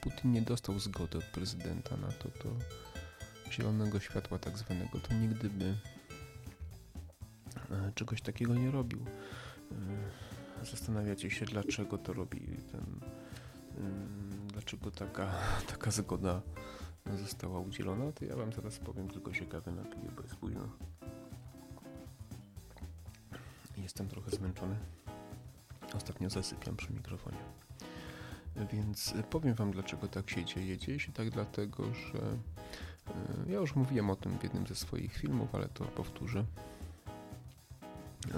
Putin 0.00 0.32
nie 0.32 0.42
dostał 0.42 0.78
zgody 0.78 1.18
od 1.18 1.24
prezydenta 1.24 1.96
na 1.96 2.08
to, 2.08 2.28
to 2.28 2.48
zielonego 3.50 4.00
światła 4.00 4.38
tak 4.38 4.58
zwanego, 4.58 5.00
to 5.00 5.14
nigdy 5.14 5.50
by 5.50 5.74
e, 7.70 7.92
czegoś 7.94 8.22
takiego 8.22 8.54
nie 8.54 8.70
robił. 8.70 9.04
E, 10.62 10.66
zastanawiacie 10.66 11.30
się, 11.30 11.46
dlaczego 11.46 11.98
to 11.98 12.12
robi 12.12 12.40
ten 12.72 13.00
dlaczego 14.52 14.90
taka, 14.90 15.34
taka 15.72 15.90
zgoda 15.90 16.42
została 17.16 17.60
udzielona, 17.60 18.12
to 18.12 18.24
ja 18.24 18.36
wam 18.36 18.52
teraz 18.52 18.78
powiem 18.78 19.08
tylko 19.08 19.32
ciekawe 19.32 19.72
napiję, 19.72 20.10
bo 20.16 20.22
jest 20.22 20.36
późno. 20.36 20.68
Jestem 23.76 24.08
trochę 24.08 24.30
zmęczony. 24.30 24.76
Ostatnio 25.96 26.30
zasypiam 26.30 26.76
przy 26.76 26.92
mikrofonie. 26.92 27.38
Więc 28.72 29.14
powiem 29.30 29.54
wam 29.54 29.70
dlaczego 29.70 30.08
tak 30.08 30.30
się 30.30 30.44
dzieje. 30.44 30.78
Dzieje 30.78 31.00
się 31.00 31.12
tak 31.12 31.30
dlatego, 31.30 31.94
że 31.94 32.18
e, 32.18 33.52
ja 33.52 33.58
już 33.58 33.76
mówiłem 33.76 34.10
o 34.10 34.16
tym 34.16 34.38
w 34.38 34.42
jednym 34.42 34.66
ze 34.66 34.74
swoich 34.74 35.16
filmów, 35.16 35.54
ale 35.54 35.68
to 35.68 35.84
powtórzę, 35.84 36.44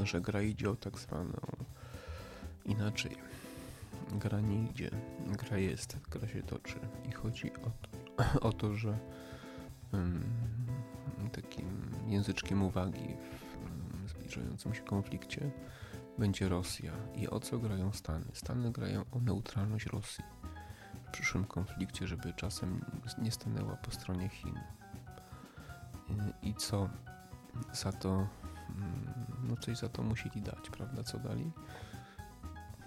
że 0.02 0.20
gra 0.20 0.42
idzie 0.42 0.70
o 0.70 0.76
tak 0.76 0.98
zwaną 0.98 1.40
inaczej 2.64 3.16
gra 4.12 4.40
nie 4.40 4.64
idzie, 4.64 4.90
gra 5.26 5.58
jest, 5.58 5.96
gra 6.10 6.28
się 6.28 6.42
toczy 6.42 6.78
i 7.08 7.12
chodzi 7.12 7.52
o 7.52 7.70
to, 7.82 8.40
o 8.48 8.52
to 8.52 8.74
że 8.74 8.98
um, 9.92 10.22
takim 11.32 11.90
języczkiem 12.06 12.62
uwagi 12.62 13.08
w 13.30 13.64
um, 13.64 14.08
zbliżającym 14.08 14.74
się 14.74 14.82
konflikcie 14.82 15.50
będzie 16.18 16.48
Rosja. 16.48 16.92
I 17.14 17.28
o 17.28 17.40
co 17.40 17.58
grają 17.58 17.92
Stany? 17.92 18.24
Stany 18.32 18.72
grają 18.72 19.04
o 19.12 19.20
neutralność 19.20 19.86
Rosji 19.86 20.24
w 21.08 21.10
przyszłym 21.10 21.44
konflikcie, 21.44 22.06
żeby 22.06 22.32
czasem 22.32 22.84
nie 23.18 23.32
stanęła 23.32 23.76
po 23.76 23.90
stronie 23.90 24.28
Chin. 24.28 24.54
co 26.58 26.88
za 27.72 27.92
to, 27.92 28.28
mm, 28.76 29.14
no 29.42 29.56
coś 29.56 29.78
za 29.78 29.88
to 29.88 30.02
musieli 30.02 30.42
dać, 30.42 30.70
prawda? 30.70 31.02
Co 31.02 31.18
dali? 31.18 31.52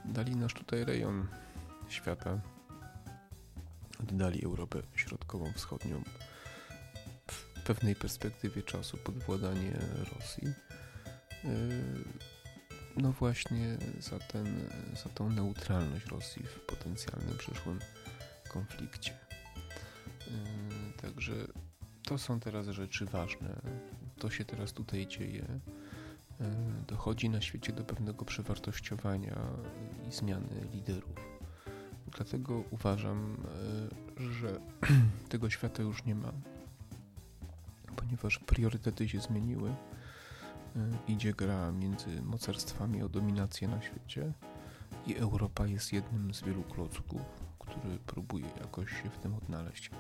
Dali 0.06 0.36
nasz 0.36 0.54
tutaj 0.54 0.86
rejon 0.86 1.28
świata, 1.88 2.40
oddali 4.00 4.46
Europę 4.46 4.82
Środkową, 4.96 5.54
Wschodnią 5.54 6.04
w 7.28 7.64
pewnej 7.64 7.96
perspektywie 7.96 8.64
czasu 8.64 8.98
pod 8.98 9.24
władanie 9.24 9.72
Rosji. 10.14 10.54
Yy, 12.98 13.04
no 13.04 13.12
właśnie 13.12 13.78
za, 14.00 14.20
ten, 14.20 14.70
za 15.04 15.10
tą 15.10 15.30
neutralność 15.30 16.06
Rosji 16.06 16.44
w 16.44 16.60
potencjalnym 16.60 17.38
przyszłym 17.38 17.80
konflikcie. 18.50 19.14
Yy, 20.28 20.34
także 21.02 21.34
to 22.04 22.18
są 22.18 22.40
teraz 22.40 22.68
rzeczy 22.68 23.06
ważne. 23.06 23.62
To 24.18 24.30
się 24.30 24.46
teraz 24.46 24.74
tutaj 24.74 25.08
dzieje. 25.08 25.46
Yy, 26.40 26.46
dochodzi 26.88 27.30
na 27.30 27.42
świecie 27.42 27.74
do 27.74 27.84
pewnego 27.84 28.26
przewartościowania 28.26 29.36
i 30.10 30.12
zmiany 30.12 30.68
liderów. 30.74 31.30
Dlatego 32.18 32.64
uważam, 32.72 33.38
że 34.18 34.60
tego 35.30 35.50
świata 35.50 35.84
już 35.84 36.06
nie 36.06 36.16
ma, 36.16 36.32
ponieważ 37.96 38.40
priorytety 38.40 39.10
się 39.10 39.20
zmieniły 39.20 39.76
idzie 41.08 41.34
gra 41.34 41.72
między 41.72 42.22
mocarstwami 42.22 43.04
o 43.04 43.10
dominację 43.10 43.68
na 43.68 43.82
świecie 43.82 44.34
i 45.08 45.16
Europa 45.16 45.68
jest 45.68 45.94
jednym 45.94 46.34
z 46.34 46.42
wielu 46.42 46.64
klocków, 46.64 47.22
który 47.60 47.98
próbuje 48.08 48.46
jakoś 48.62 48.90
się 48.90 49.10
w 49.10 49.18
tym 49.18 49.36
odnaleźć. 49.36 49.92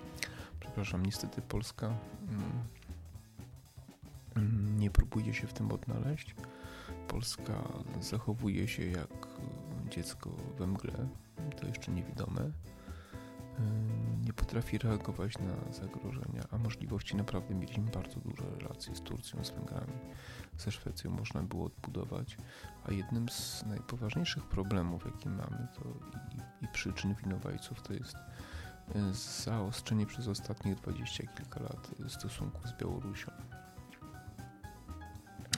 Przepraszam, 0.60 1.06
niestety 1.06 1.42
Polska 1.42 1.86
mm, 1.86 2.52
mm, 4.36 4.78
nie 4.78 4.90
próbuje 4.90 5.34
się 5.34 5.46
w 5.46 5.52
tym 5.52 5.72
odnaleźć. 5.72 6.34
Polska 7.08 7.68
zachowuje 8.00 8.68
się 8.68 8.84
jak 8.84 9.26
dziecko 9.90 10.30
we 10.58 10.66
mgle, 10.66 11.08
to 11.60 11.66
jeszcze 11.66 11.92
niewidome 11.92 12.50
nie 14.24 14.32
potrafi 14.32 14.78
reagować 14.78 15.38
na 15.38 15.72
zagrożenia, 15.72 16.44
a 16.50 16.58
możliwości 16.58 17.16
naprawdę 17.16 17.54
mieliśmy 17.54 17.84
bardzo 17.84 18.20
duże 18.20 18.42
relacje 18.58 18.96
z 18.96 19.00
Turcją, 19.00 19.44
z 19.44 19.50
Węgrami, 19.50 19.92
ze 20.58 20.72
Szwecją 20.72 21.10
można 21.10 21.42
było 21.42 21.66
odbudować, 21.66 22.36
a 22.84 22.92
jednym 22.92 23.28
z 23.28 23.64
najpoważniejszych 23.66 24.44
problemów, 24.44 25.04
jaki 25.06 25.28
mamy, 25.28 25.68
to 25.74 25.84
i, 26.62 26.64
i 26.64 26.68
przyczyn 26.68 27.14
winowajców, 27.14 27.82
to 27.82 27.92
jest 27.92 28.16
e, 28.16 29.14
zaostrzenie 29.44 30.06
przez 30.06 30.28
ostatnich 30.28 30.74
dwadzieścia 30.74 31.24
kilka 31.26 31.60
lat 31.60 31.90
stosunków 32.08 32.66
z 32.66 32.72
Białorusią. 32.72 33.32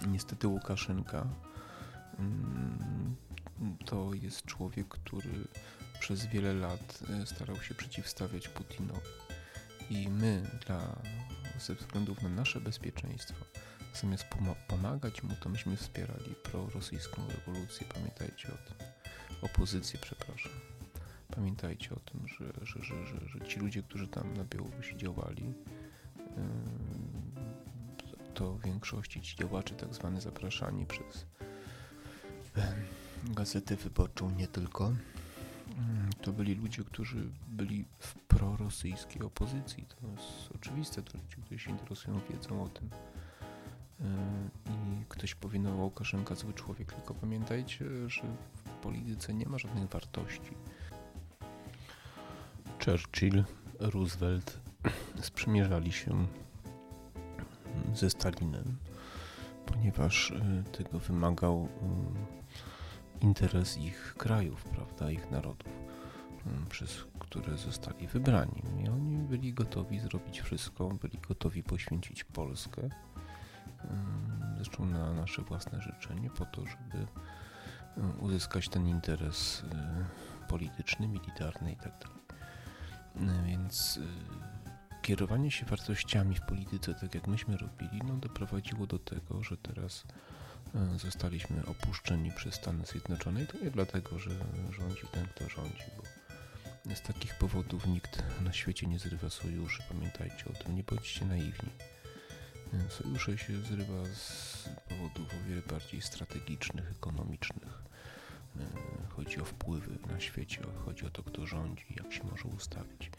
Niestety 0.08 0.48
Łukaszenka 0.48 1.26
mm, 2.18 3.16
to 3.84 4.14
jest 4.14 4.44
człowiek, 4.44 4.88
który 4.88 5.48
przez 6.00 6.26
wiele 6.26 6.54
lat 6.54 6.98
e, 7.22 7.26
starał 7.26 7.62
się 7.62 7.74
przeciwstawiać 7.74 8.48
Putinowi. 8.48 9.08
I 9.90 10.08
my, 10.08 10.42
dla, 10.66 10.96
ze 11.60 11.74
względów 11.74 12.22
na 12.22 12.28
nasze 12.28 12.60
bezpieczeństwo, 12.60 13.44
zamiast 13.94 14.24
pomagać 14.68 15.22
mu, 15.22 15.34
to 15.40 15.48
myśmy 15.48 15.76
wspierali 15.76 16.34
prorosyjską 16.42 17.22
rewolucję. 17.28 17.86
Pamiętajcie 17.94 18.48
o 18.48 18.56
tym. 18.56 18.86
Opozycję, 19.42 19.98
przepraszam. 20.02 20.52
Pamiętajcie 21.30 21.90
o 21.94 21.98
tym, 21.98 22.28
że, 22.28 22.66
że, 22.66 22.84
że, 22.84 23.06
że, 23.06 23.28
że 23.28 23.46
ci 23.46 23.60
ludzie, 23.60 23.82
którzy 23.82 24.08
tam 24.08 24.34
na 24.34 24.44
Białorusi 24.44 24.96
działali, 24.96 25.54
to 28.34 28.52
w 28.52 28.62
większości 28.62 29.20
ci 29.20 29.36
działacze 29.36 29.74
tak 29.74 29.94
zwane 29.94 30.20
zapraszani 30.20 30.86
przez 30.86 31.26
gazetę 33.24 33.76
wyborczą 33.76 34.30
nie 34.30 34.46
tylko, 34.46 34.92
to 36.22 36.32
byli 36.32 36.54
ludzie, 36.54 36.84
którzy 36.84 37.30
byli 37.48 37.84
w 37.98 38.14
prorosyjskiej 38.14 39.22
opozycji. 39.22 39.86
To 39.86 40.06
jest 40.08 40.50
oczywiste, 40.54 41.02
to 41.02 41.18
ludzie, 41.18 41.36
którzy 41.36 41.58
się 41.58 41.70
interesują, 41.70 42.20
wiedzą 42.30 42.62
o 42.62 42.68
tym. 42.68 42.90
E, 44.00 44.04
I 44.72 45.04
ktoś 45.08 45.34
powie, 45.34 45.58
no 45.58 45.70
Łukaszenka 45.70 46.34
zły 46.34 46.52
człowiek, 46.52 46.92
tylko 46.92 47.14
pamiętajcie, 47.14 48.08
że 48.08 48.22
w 48.54 48.70
polityce 48.70 49.34
nie 49.34 49.46
ma 49.46 49.58
żadnych 49.58 49.88
wartości. 49.88 50.52
Churchill, 52.84 53.44
Roosevelt 53.78 54.60
sprzymierzali 55.20 55.92
się 55.92 56.26
ze 57.94 58.10
Stalinem, 58.10 58.76
ponieważ 59.66 60.30
e, 60.30 60.62
tego 60.72 60.98
wymagał 60.98 61.68
interes 63.20 63.78
ich 63.78 64.14
krajów, 64.18 64.64
prawda, 64.64 65.10
ich 65.10 65.30
narodów, 65.30 65.72
mm, 66.46 66.66
przez 66.66 67.04
które 67.18 67.56
zostali 67.56 68.06
wybrani. 68.06 68.62
I 68.84 68.88
oni 68.88 69.16
byli 69.16 69.54
gotowi 69.54 70.00
zrobić 70.00 70.40
wszystko, 70.40 70.88
byli 70.88 71.18
gotowi 71.28 71.62
poświęcić 71.62 72.24
Polskę, 72.24 72.82
mm, 72.82 74.54
zresztą 74.56 74.86
na 74.86 75.12
nasze 75.12 75.42
własne 75.42 75.80
życzenie, 75.80 76.30
po 76.30 76.44
to, 76.44 76.66
żeby 76.66 77.06
mm, 77.96 78.20
uzyskać 78.20 78.68
ten 78.68 78.88
interes 78.88 79.62
y, 79.62 80.48
polityczny, 80.48 81.08
militarny 81.08 81.70
itd. 81.70 81.98
Tak 82.00 82.18
więc 83.46 83.96
y, 83.96 84.02
kierowanie 85.02 85.50
się 85.50 85.66
wartościami 85.66 86.34
w 86.34 86.40
polityce, 86.40 86.94
tak 86.94 87.14
jak 87.14 87.26
myśmy 87.26 87.56
robili, 87.56 88.00
no 88.06 88.16
doprowadziło 88.16 88.86
do 88.86 88.98
tego, 88.98 89.42
że 89.42 89.56
teraz 89.56 90.04
E, 90.06 90.37
zostaliśmy 90.96 91.66
opuszczeni 91.66 92.32
przez 92.32 92.54
Stany 92.54 92.86
Zjednoczone 92.86 93.42
i 93.42 93.46
to 93.46 93.58
nie 93.58 93.70
dlatego, 93.70 94.18
że 94.18 94.30
rządzi 94.70 95.06
ten, 95.12 95.26
kto 95.26 95.48
rządzi, 95.48 95.84
bo 95.96 96.02
z 96.94 97.02
takich 97.02 97.34
powodów 97.34 97.86
nikt 97.86 98.22
na 98.44 98.52
świecie 98.52 98.86
nie 98.86 98.98
zrywa 98.98 99.30
sojuszy. 99.30 99.82
Pamiętajcie 99.88 100.44
o 100.50 100.64
tym, 100.64 100.76
nie 100.76 100.82
bądźcie 100.82 101.24
naiwni. 101.24 101.70
E, 102.74 102.90
sojusze 102.90 103.38
się 103.38 103.60
zrywa 103.60 104.04
z 104.14 104.68
powodów 104.88 105.26
o 105.34 105.48
wiele 105.48 105.62
bardziej 105.62 106.02
strategicznych, 106.02 106.90
ekonomicznych. 106.90 107.82
E, 108.56 108.62
chodzi 109.08 109.40
o 109.40 109.44
wpływy 109.44 109.98
na 110.12 110.20
świecie, 110.20 110.60
chodzi 110.84 111.06
o 111.06 111.10
to, 111.10 111.22
kto 111.22 111.46
rządzi, 111.46 111.86
jak 111.96 112.12
się 112.12 112.24
może 112.24 112.44
ustawić. 112.44 113.10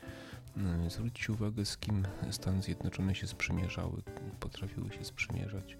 Zwróćcie 0.88 1.34
uwagę, 1.34 1.66
z 1.66 1.78
kim 1.78 2.08
Stany 2.32 2.62
Zjednoczone 2.62 3.16
się 3.16 3.28
sprzymierzały, 3.28 4.02
potrafiły 4.40 4.94
się 4.94 5.06
sprzymierzać 5.06 5.78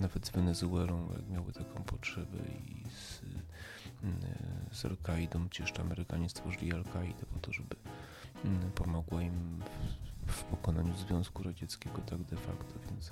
nawet 0.00 0.26
z 0.26 0.30
Wenezuelą, 0.30 1.08
jak 1.12 1.28
miały 1.28 1.52
taką 1.52 1.82
potrzebę 1.82 2.38
i 2.38 2.84
z, 2.90 3.22
mm, 4.02 4.18
z 4.72 4.84
Al-Kaidą, 4.84 5.48
przecież 5.48 5.80
Amerykanie 5.80 6.28
stworzyli 6.28 6.72
Al-Kaidę 6.72 7.26
po 7.26 7.38
to, 7.38 7.52
żeby 7.52 7.76
mm, 8.44 8.70
pomogła 8.70 9.22
im 9.22 9.62
w, 10.26 10.32
w 10.32 10.44
pokonaniu 10.44 10.96
Związku 10.96 11.42
Radzieckiego 11.42 11.98
tak 11.98 12.22
de 12.22 12.36
facto, 12.36 12.74
więc 12.90 13.10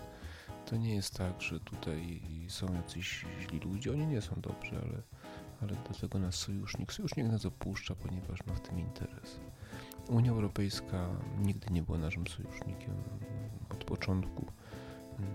to 0.66 0.76
nie 0.76 0.94
jest 0.94 1.14
tak, 1.14 1.42
że 1.42 1.60
tutaj 1.60 2.22
są 2.48 2.74
jacyś 2.74 3.24
źli 3.40 3.60
ludzie, 3.60 3.92
oni 3.92 4.06
nie 4.06 4.20
są 4.20 4.40
dobrzy, 4.40 4.70
ale, 4.70 5.02
ale 5.62 5.88
do 5.88 5.94
tego 6.00 6.18
nas 6.18 6.34
sojusznik, 6.34 6.92
sojusznik 6.92 7.26
nas 7.26 7.46
opuszcza, 7.46 7.94
ponieważ 7.94 8.46
ma 8.46 8.54
w 8.54 8.60
tym 8.60 8.78
interes. 8.78 9.40
Unia 10.08 10.30
Europejska 10.30 11.08
nigdy 11.38 11.66
nie 11.70 11.82
była 11.82 11.98
naszym 11.98 12.26
sojusznikiem 12.26 12.94
od 13.70 13.84
początku 13.84 14.46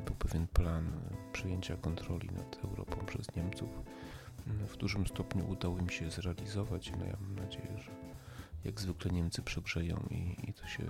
był 0.06 0.16
pewien 0.16 0.48
plan 0.48 0.92
przejęcia 1.34 1.78
kontroli 1.78 2.30
nad 2.32 2.64
Europą 2.64 3.06
przez 3.06 3.36
Niemców. 3.36 3.70
W 4.46 4.78
dużym 4.78 5.08
stopniu 5.08 5.50
udało 5.50 5.78
im 5.78 5.90
się 5.90 6.12
zrealizować. 6.12 6.92
No 7.00 7.06
ja 7.06 7.18
mam 7.22 7.36
nadzieję, 7.36 7.78
że 7.78 7.92
jak 8.66 8.82
zwykle 8.82 9.12
Niemcy 9.12 9.42
przegrzeją 9.42 10.08
i, 10.10 10.50
i 10.50 10.54
to, 10.54 10.68
się, 10.68 10.84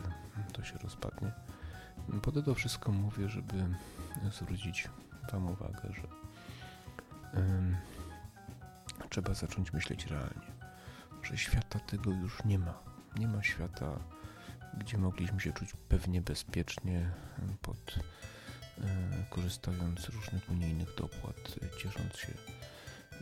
to 0.53 0.63
się 0.63 0.77
rozpadnie. 0.77 1.31
Po 2.21 2.31
to 2.31 2.41
to 2.41 2.55
wszystko 2.55 2.91
mówię, 2.91 3.29
żeby 3.29 3.75
zwrócić 4.31 4.89
Wam 5.31 5.47
uwagę, 5.47 5.89
że 5.93 6.07
um, 7.39 7.75
trzeba 9.09 9.33
zacząć 9.33 9.73
myśleć 9.73 10.05
realnie, 10.05 10.51
że 11.23 11.37
świata 11.37 11.79
tego 11.79 12.11
już 12.11 12.43
nie 12.45 12.59
ma. 12.59 12.79
Nie 13.19 13.27
ma 13.27 13.43
świata, 13.43 13.99
gdzie 14.77 14.97
mogliśmy 14.97 15.41
się 15.41 15.53
czuć 15.53 15.73
pewnie 15.89 16.21
bezpiecznie 16.21 17.11
pod 17.61 17.99
E, 17.99 18.34
korzystając 19.29 19.99
z 19.99 20.09
różnych 20.09 20.49
unijnych 20.49 20.95
dopłat, 20.95 21.55
e, 21.63 21.77
ciesząc 21.77 22.17
się 22.17 22.33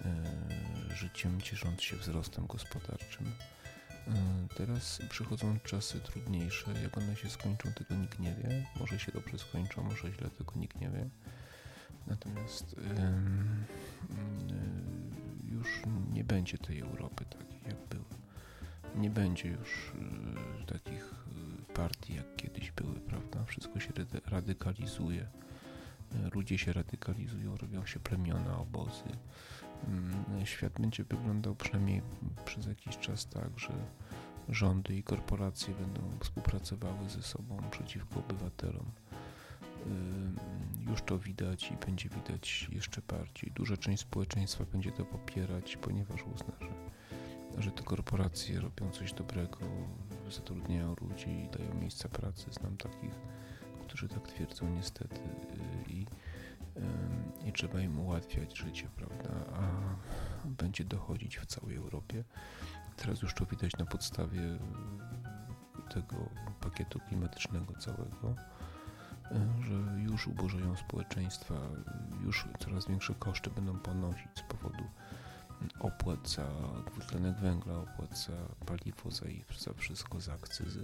e, 0.06 0.96
życiem, 0.96 1.42
ciesząc 1.42 1.82
się 1.82 1.98
wzrostem 1.98 2.48
gospodarczym. 2.48 3.32
Teraz 4.58 5.02
przychodzą 5.10 5.60
czasy 5.64 6.00
trudniejsze. 6.00 6.74
Jak 6.84 6.98
one 6.98 7.16
się 7.16 7.30
skończą, 7.30 7.74
tego 7.74 7.96
nikt 7.96 8.20
nie 8.20 8.36
wie. 8.36 8.66
Może 8.80 9.00
się 9.00 9.12
dobrze 9.12 9.40
skończą, 9.40 9.84
może 9.84 10.12
źle, 10.12 10.30
tego 10.30 10.54
nikt 10.56 10.82
nie 10.82 10.90
wie. 10.90 11.10
Natomiast 12.08 12.76
już 15.52 15.68
nie 16.14 16.24
będzie 16.24 16.58
tej 16.58 16.80
Europy 16.80 17.26
takiej, 17.26 17.60
jak 17.66 17.88
była. 17.90 18.06
Nie 18.96 19.10
będzie 19.10 19.50
już 19.50 19.92
partii, 21.74 22.16
jak 22.16 22.36
kiedyś 22.36 22.72
były, 22.72 22.96
prawda? 23.00 23.46
Wszystko 23.46 23.80
się 23.80 23.90
radykalizuje. 24.26 25.28
Ludzie 26.34 26.58
się 26.58 26.74
radykalizują, 26.74 27.58
robią 27.58 27.86
się 27.86 28.00
plemiona, 28.00 28.58
obozy. 28.58 29.04
Mm, 29.88 30.46
świat 30.46 30.74
będzie 30.80 31.04
wyglądał 31.04 31.56
przynajmniej 31.56 32.02
przez 32.46 32.66
jakiś 32.66 32.98
czas 32.98 33.28
tak, 33.28 33.60
że 33.60 33.74
rządy 34.50 34.96
i 34.96 35.04
korporacje 35.04 35.74
będą 35.74 36.20
współpracowały 36.20 37.10
ze 37.10 37.22
sobą 37.22 37.58
przeciwko 37.72 38.20
obywatelom. 38.20 38.92
Już 40.90 41.02
to 41.02 41.20
widać 41.20 41.72
i 41.72 41.86
będzie 41.86 42.10
widać 42.10 42.70
jeszcze 42.72 43.02
bardziej. 43.08 43.52
Duża 43.52 43.78
część 43.78 44.02
społeczeństwa 44.02 44.66
będzie 44.72 44.92
to 44.92 45.06
popierać, 45.06 45.78
ponieważ 45.78 46.24
uzna, 46.24 46.54
że, 46.62 47.62
że 47.62 47.72
te 47.72 47.84
korporacje 47.84 48.60
robią 48.60 48.92
coś 48.92 49.14
dobrego, 49.14 49.58
zatrudniają 50.32 50.96
ludzi 51.02 51.30
i 51.30 51.58
dają 51.58 51.74
miejsca 51.74 52.10
pracy. 52.10 52.46
Znam 52.52 52.78
takich, 52.78 53.16
którzy 53.88 54.08
tak 54.08 54.28
twierdzą 54.28 54.70
niestety 54.70 55.20
i, 55.88 56.06
i 57.46 57.54
trzeba 57.54 57.82
im 57.82 58.00
ułatwiać 58.00 58.58
życie, 58.58 58.88
prawda? 58.96 59.30
A 59.54 59.68
będzie 60.46 60.84
dochodzić 60.84 61.38
w 61.38 61.46
całej 61.46 61.76
Europie. 61.76 62.24
Teraz 62.98 63.22
już 63.22 63.34
to 63.34 63.46
widać 63.46 63.78
na 63.78 63.86
podstawie 63.86 64.42
tego 65.90 66.16
pakietu 66.62 67.00
klimatycznego 67.00 67.74
całego, 67.74 68.36
że 69.62 70.02
już 70.02 70.28
ubożeją 70.28 70.76
społeczeństwa, 70.76 71.56
już 72.24 72.48
coraz 72.60 72.88
większe 72.88 73.14
koszty 73.14 73.50
będą 73.50 73.80
ponosić 73.80 74.44
opłat 75.84 76.30
za 76.30 76.48
dwutlenek 76.92 77.38
węgla, 77.38 77.78
opłat 77.78 78.18
za 78.18 78.66
paliwo, 78.66 79.12
za, 79.12 79.26
za 79.60 79.74
wszystko, 79.74 80.22
za 80.22 80.34
akcyzy. 80.34 80.84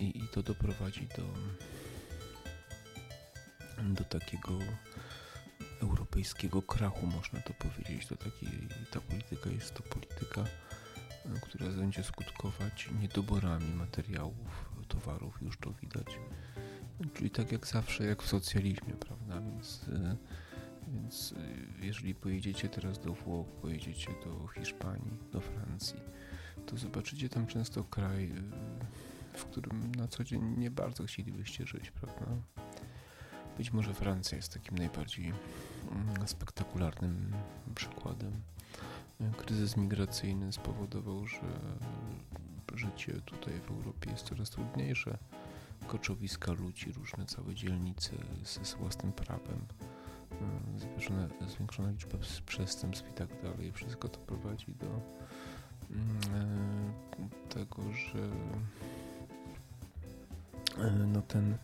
I, 0.00 0.18
I 0.18 0.28
to 0.28 0.42
doprowadzi 0.42 1.08
do, 1.16 1.24
do 3.82 4.04
takiego 4.04 4.58
europejskiego 5.82 6.62
krachu, 6.62 7.06
można 7.06 7.40
to 7.40 7.54
powiedzieć. 7.54 8.06
Do 8.06 8.16
takiej, 8.16 8.48
ta 8.90 9.00
polityka 9.00 9.50
jest 9.50 9.74
to 9.74 9.82
polityka, 9.82 10.44
która 11.42 11.70
będzie 11.70 12.04
skutkować 12.04 12.88
niedoborami 13.00 13.74
materiałów, 13.74 14.70
towarów, 14.88 15.42
już 15.42 15.56
to 15.56 15.72
widać. 15.72 16.06
Czyli 17.14 17.30
tak 17.30 17.52
jak 17.52 17.66
zawsze, 17.66 18.04
jak 18.04 18.22
w 18.22 18.28
socjalizmie, 18.28 18.94
prawda? 18.94 19.40
Więc, 19.40 19.80
więc 20.88 21.34
jeżeli 21.80 22.14
pojedziecie 22.14 22.68
teraz 22.68 23.00
do 23.00 23.12
Włoch, 23.12 23.46
pojedziecie 23.46 24.10
do 24.24 24.48
Hiszpanii, 24.48 25.18
do 25.32 25.40
Francji, 25.40 26.00
to 26.66 26.76
zobaczycie 26.76 27.28
tam 27.28 27.46
często 27.46 27.84
kraj, 27.84 28.32
w 29.32 29.44
którym 29.44 29.94
na 29.94 30.08
co 30.08 30.24
dzień 30.24 30.54
nie 30.58 30.70
bardzo 30.70 31.04
chcielibyście 31.04 31.66
żyć, 31.66 31.90
prawda? 31.90 32.26
Być 33.58 33.72
może 33.72 33.94
Francja 33.94 34.36
jest 34.36 34.52
takim 34.52 34.78
najbardziej 34.78 35.26
mm, 35.26 36.28
spektakularnym 36.28 37.32
przykładem. 37.74 38.32
Kryzys 39.36 39.76
migracyjny 39.76 40.52
spowodował, 40.52 41.26
że 41.26 41.40
życie 42.74 43.20
tutaj 43.24 43.54
w 43.60 43.70
Europie 43.70 44.10
jest 44.10 44.24
coraz 44.24 44.50
trudniejsze. 44.50 45.18
Koczowiska 45.86 46.52
ludzi, 46.52 46.92
różne 46.92 47.26
całe 47.26 47.54
dzielnice 47.54 48.10
z 48.44 48.74
własnym 48.74 49.12
prawem, 49.12 49.66
zwiększona, 50.76 51.28
zwiększona 51.48 51.90
liczba 51.90 52.18
przestępstw 52.46 53.10
i 53.10 53.12
tak 53.12 53.28
dalej. 53.42 53.72
Wszystko 53.72 54.08
to 54.08 54.18
prowadzi 54.18 54.74
do 54.74 55.00
mm, 55.90 56.92
tego, 57.48 57.82
że 57.92 58.18
e, 60.84 61.06
no 61.06 61.22
ten 61.22 61.58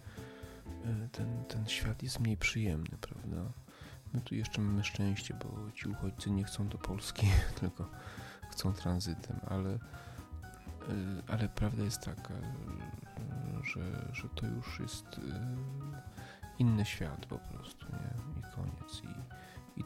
E, 0.84 1.08
ten, 1.08 1.44
ten 1.44 1.66
świat 1.66 2.02
jest 2.02 2.20
mniej 2.20 2.37
przyjemny, 2.37 2.96
prawda? 3.00 3.52
My 4.14 4.20
tu 4.20 4.34
jeszcze 4.34 4.60
mamy 4.60 4.84
szczęście, 4.84 5.34
bo 5.34 5.70
ci 5.72 5.88
uchodźcy 5.88 6.30
nie 6.30 6.44
chcą 6.44 6.68
do 6.68 6.78
Polski, 6.78 7.26
tylko 7.60 7.88
chcą 8.50 8.72
tranzytem, 8.72 9.40
ale, 9.46 9.70
e, 9.70 9.78
ale 11.28 11.48
prawda 11.48 11.84
jest 11.84 12.00
taka, 12.00 12.34
że, 13.62 14.08
że 14.12 14.28
to 14.28 14.46
już 14.46 14.80
jest 14.80 15.06
e, 15.06 15.56
inny 16.58 16.84
świat 16.84 17.26
po 17.26 17.38
prostu. 17.38 17.84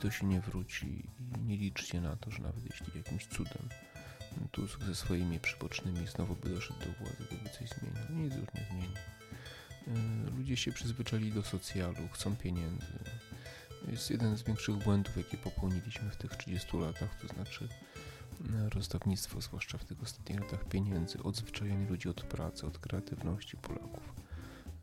To 0.01 0.11
się 0.11 0.27
nie 0.27 0.41
wróci 0.41 0.87
i 1.21 1.41
nie 1.47 1.57
liczcie 1.57 2.01
na 2.01 2.17
to, 2.17 2.31
że 2.31 2.43
nawet 2.43 2.65
jeśli 2.65 2.87
jakimś 2.97 3.27
cudem 3.27 3.69
Tusk 4.53 4.85
ze 4.85 4.95
swoimi 4.95 5.41
przybocznymi 5.41 6.07
znowu 6.07 6.35
by 6.35 6.49
doszedł 6.49 6.81
do 6.81 6.87
władzy, 6.87 7.25
to 7.31 7.35
by 7.35 7.51
coś 7.51 7.69
zmienił. 7.69 8.25
Nic 8.25 8.35
już 8.35 8.55
nie 8.55 8.67
zmieni. 8.71 8.95
E, 9.87 10.37
ludzie 10.37 10.57
się 10.57 10.73
przyzwyczaili 10.73 11.33
do 11.33 11.43
socjalu, 11.43 12.09
chcą 12.13 12.37
pieniędzy. 12.37 12.99
Jest 13.89 14.11
jeden 14.11 14.37
z 14.37 14.43
większych 14.43 14.77
błędów, 14.77 15.17
jakie 15.17 15.37
popełniliśmy 15.37 16.11
w 16.11 16.17
tych 16.17 16.37
30 16.37 16.77
latach, 16.77 17.21
to 17.21 17.29
znaczy 17.29 17.69
e, 18.55 18.69
rozdawnictwo, 18.69 19.41
zwłaszcza 19.41 19.79
w 19.79 19.85
tych 19.85 20.03
ostatnich 20.03 20.41
latach 20.41 20.65
pieniędzy, 20.65 21.23
odzwyczajanie 21.23 21.89
ludzi 21.89 22.09
od 22.09 22.23
pracy, 22.23 22.67
od 22.67 22.79
kreatywności 22.79 23.57
Polaków. 23.57 24.13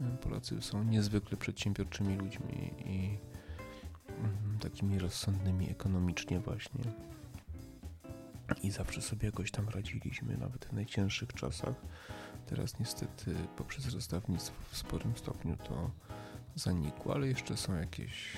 E, 0.02 0.18
Polacy 0.18 0.62
są 0.62 0.84
niezwykle 0.84 1.38
przedsiębiorczymi 1.38 2.18
ludźmi 2.18 2.74
i 2.86 3.18
takimi 4.70 5.00
rozsądnymi 5.00 5.70
ekonomicznie 5.70 6.40
właśnie. 6.40 6.82
I 8.64 8.72
zawsze 8.72 9.02
sobie 9.02 9.26
jakoś 9.26 9.52
tam 9.52 9.70
radziliśmy, 9.70 10.38
nawet 10.38 10.66
w 10.66 10.74
najcięższych 10.74 11.34
czasach. 11.34 11.76
Teraz 12.46 12.80
niestety 12.80 13.36
poprzez 13.58 13.94
rozdawnictwo 13.94 14.56
w 14.72 14.78
sporym 14.78 15.18
stopniu 15.18 15.58
to 15.58 15.92
zanikło, 16.56 17.14
ale 17.14 17.28
jeszcze 17.28 17.58
są 17.58 17.76
jakieś 17.76 18.38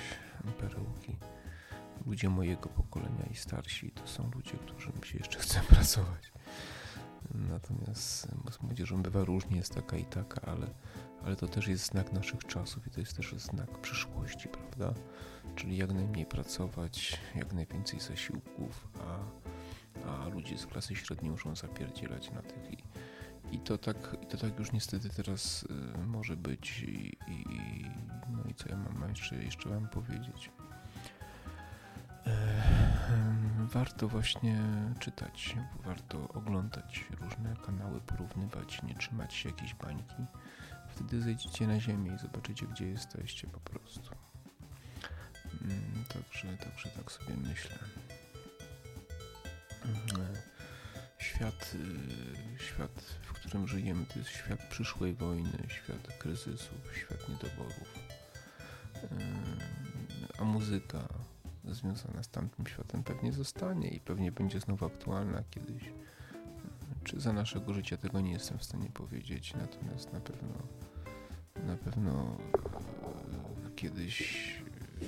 perełki. 0.59 1.17
Ludzie 2.05 2.29
mojego 2.29 2.69
pokolenia 2.69 3.25
i 3.31 3.35
starsi 3.35 3.91
to 3.91 4.07
są 4.07 4.31
ludzie, 4.35 4.51
którym 4.57 5.03
się 5.03 5.17
jeszcze 5.17 5.39
chce 5.39 5.59
pracować. 5.69 6.31
Natomiast 7.33 8.27
z 8.51 8.61
młodzieżą 8.61 9.01
bywa 9.01 9.23
różnie, 9.23 9.57
jest 9.57 9.75
taka 9.75 9.97
i 9.97 10.05
taka, 10.05 10.41
ale, 10.41 10.67
ale 11.27 11.35
to 11.35 11.47
też 11.47 11.67
jest 11.67 11.85
znak 11.85 12.13
naszych 12.13 12.45
czasów 12.45 12.87
i 12.87 12.89
to 12.89 12.99
jest 12.99 13.17
też 13.17 13.35
znak 13.37 13.81
przyszłości, 13.81 14.49
prawda? 14.49 15.01
Czyli 15.55 15.77
jak 15.77 15.93
najmniej 15.93 16.25
pracować, 16.25 17.19
jak 17.35 17.53
najwięcej 17.53 17.99
zasiłków, 17.99 18.87
a, 18.99 20.09
a 20.09 20.27
ludzie 20.29 20.57
z 20.57 20.65
klasy 20.65 20.95
średniej 20.95 21.31
muszą 21.31 21.55
zapierdzielać 21.55 22.31
na 22.31 22.41
tych 22.41 22.71
i, 22.71 22.77
i 23.51 23.59
to 23.59 23.77
tak, 23.77 24.17
to 24.29 24.37
tak 24.37 24.59
już 24.59 24.71
niestety 24.71 25.09
teraz 25.09 25.63
y, 25.95 26.07
może 26.07 26.37
być 26.37 26.79
i, 26.79 27.17
i, 27.27 27.45
no 28.29 28.43
i 28.49 28.53
co 28.53 28.69
ja 28.69 28.77
mam 28.77 29.09
jeszcze, 29.09 29.35
jeszcze 29.35 29.69
wam 29.69 29.87
powiedzieć. 29.87 30.51
E, 32.27 32.37
warto 33.59 34.07
właśnie 34.07 34.61
czytać, 34.99 35.55
warto 35.85 36.27
oglądać 36.27 37.05
różne 37.21 37.55
kanały, 37.65 38.01
porównywać, 38.01 38.83
nie 38.83 38.95
trzymać 38.95 39.33
się 39.33 39.49
jakiejś 39.49 39.75
bańki. 39.75 40.25
Wtedy 40.97 41.21
zejdziecie 41.21 41.67
na 41.67 41.79
ziemię 41.79 42.15
i 42.15 42.17
zobaczycie, 42.17 42.67
gdzie 42.67 42.85
jesteście 42.85 43.47
po 43.47 43.59
prostu. 43.59 44.09
Mm, 45.61 46.03
także, 46.09 46.57
także 46.57 46.89
tak 46.89 47.11
sobie 47.11 47.35
myślę. 47.35 47.75
E, 49.85 50.57
świat, 51.23 51.75
y, 51.75 52.63
świat, 52.63 53.01
w 53.21 53.33
którym 53.33 53.67
żyjemy, 53.67 54.05
to 54.05 54.19
jest 54.19 54.31
świat 54.31 54.59
przyszłej 54.69 55.13
wojny, 55.13 55.57
świat 55.67 56.17
kryzysów, 56.19 56.95
świat 56.95 57.29
niedoborów. 57.29 57.95
Y, 59.03 60.41
a 60.41 60.43
muzyka 60.43 61.07
związana 61.65 62.23
z 62.23 62.29
tamtym 62.29 62.67
światem 62.67 63.03
pewnie 63.03 63.33
zostanie 63.33 63.89
i 63.89 63.99
pewnie 63.99 64.31
będzie 64.31 64.59
znowu 64.59 64.85
aktualna 64.85 65.43
kiedyś. 65.49 65.83
Czy 67.03 67.19
za 67.19 67.33
naszego 67.33 67.73
życia 67.73 67.97
tego 67.97 68.21
nie 68.21 68.31
jestem 68.31 68.57
w 68.57 68.63
stanie 68.63 68.89
powiedzieć, 68.89 69.53
natomiast 69.53 70.13
na 70.13 70.19
pewno 70.19 70.53
na 71.67 71.77
pewno 71.77 72.37
y, 73.67 73.75
kiedyś 73.75 74.47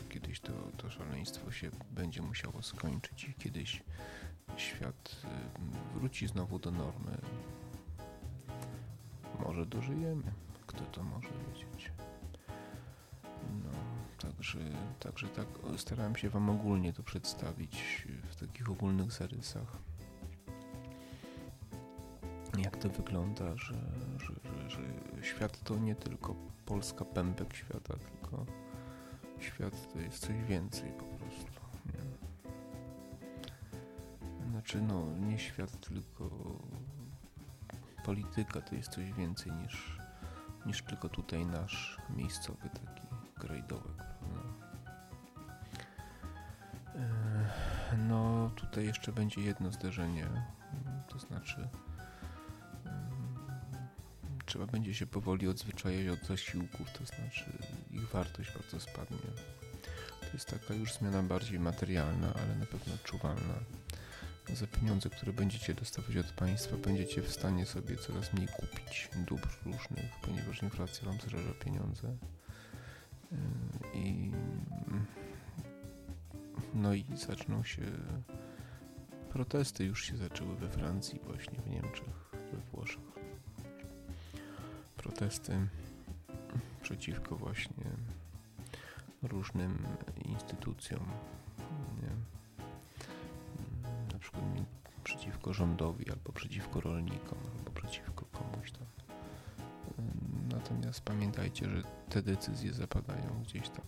kiedyś 0.10 0.40
to, 0.40 0.54
to 0.78 0.90
szaleństwo 0.90 1.52
się 1.52 1.72
będzie 1.92 2.22
musiało 2.22 2.62
skończyć 2.62 3.24
i 3.24 3.34
kiedyś 3.34 3.84
świat 4.58 5.26
y, 5.96 6.00
wróci 6.00 6.28
znowu 6.28 6.60
do 6.60 6.72
normy. 6.72 7.18
Może 9.40 9.66
dożyjemy. 9.66 10.32
Kto 10.68 10.86
to 10.86 11.04
może 11.04 11.28
wiedzieć? 11.28 11.92
No, 13.64 13.72
także, 14.22 14.60
także 15.00 15.28
tak 15.28 15.48
starałem 15.78 16.16
się 16.16 16.30
Wam 16.30 16.50
ogólnie 16.50 16.94
to 16.94 17.04
przedstawić 17.04 18.08
w 18.30 18.36
takich 18.36 18.70
ogólnych 18.70 19.12
zarysach. 19.12 19.78
Jak 22.64 22.78
to 22.78 22.90
wygląda, 22.90 23.58
że, 23.58 23.74
że, 24.20 24.34
że, 24.70 24.80
że 25.18 25.24
świat 25.24 25.64
to 25.64 25.76
nie 25.76 25.96
tylko 25.96 26.36
Polska 26.66 27.06
pępek 27.06 27.54
świata, 27.54 27.94
tylko 27.94 28.46
świat 29.40 29.94
to 29.94 30.00
jest 30.00 30.20
coś 30.20 30.44
więcej 30.48 30.92
po 30.92 31.06
prostu. 31.06 31.52
Znaczy, 34.52 34.82
no, 34.82 35.06
nie 35.20 35.40
świat, 35.40 35.88
tylko 35.88 36.30
polityka 38.06 38.62
to 38.62 38.76
jest 38.76 38.90
coś 38.90 39.14
więcej 39.14 39.52
niż, 39.52 40.00
niż 40.66 40.82
tylko 40.82 41.10
tutaj 41.10 41.46
nasz 41.46 41.98
miejscowy 42.10 42.70
taki 42.70 43.02
grajdołek. 43.38 44.04
E, 46.96 47.98
No, 47.98 48.50
tutaj 48.56 48.86
jeszcze 48.86 49.12
będzie 49.12 49.42
jedno 49.42 49.72
zderzenie, 49.72 50.28
to 51.08 51.20
znaczy 51.20 51.70
trzeba 54.50 54.66
będzie 54.66 54.94
się 54.94 55.06
powoli 55.06 55.48
odzwyczajać 55.48 56.08
od 56.08 56.28
zasiłków, 56.28 56.92
to 56.92 57.06
znaczy 57.06 57.46
ich 57.92 58.10
wartość 58.10 58.52
bardzo 58.52 58.80
spadnie. 58.80 59.18
To 60.22 60.28
jest 60.34 60.48
taka 60.48 60.74
już 60.74 60.94
zmiana 60.94 61.24
bardziej 61.24 61.60
materialna, 61.60 62.34
ale 62.34 62.56
na 62.56 62.66
pewno 62.66 62.94
odczuwalna. 62.94 63.54
Za 64.54 64.68
pieniądze, 64.68 65.10
które 65.10 65.34
będziecie 65.34 65.74
dostawać 65.74 66.18
od 66.18 66.32
państwa, 66.32 66.78
będziecie 66.78 67.22
w 67.22 67.32
stanie 67.32 67.66
sobie 67.66 67.96
coraz 67.96 68.34
mniej 68.34 68.48
kupić 68.48 69.10
dóbr 69.28 69.48
różnych, 69.66 70.12
ponieważ 70.22 70.64
inflacja 70.64 71.06
wam 71.06 71.18
zraża 71.20 71.54
pieniądze. 71.66 72.18
Yy, 73.32 73.38
I 73.94 74.32
no 76.74 76.94
i 76.94 77.06
zaczną 77.16 77.64
się 77.64 77.82
protesty 79.30 79.86
już 79.86 80.06
się 80.06 80.18
zaczęły 80.18 80.56
we 80.56 80.70
Francji, 80.70 81.20
właśnie 81.24 81.60
w 81.60 81.70
Niemczech. 81.70 82.29
Protesty 85.20 85.68
przeciwko 86.82 87.36
właśnie 87.36 87.84
różnym 89.24 89.88
instytucjom. 90.26 91.06
Nie? 92.02 92.10
Na 94.14 94.20
przykład 94.20 94.44
przeciwko 95.04 95.54
rządowi, 95.54 96.12
albo 96.12 96.32
przeciwko 96.32 96.82
rolnikom, 96.82 97.38
albo 97.58 97.72
przeciwko 97.72 98.26
komuś 98.26 98.72
tam. 98.72 98.88
Natomiast 100.50 101.02
pamiętajcie, 101.02 101.70
że 101.70 101.84
te 102.10 102.22
decyzje 102.22 102.74
zapadają 102.74 103.44
gdzieś 103.44 103.70
tam 103.70 103.86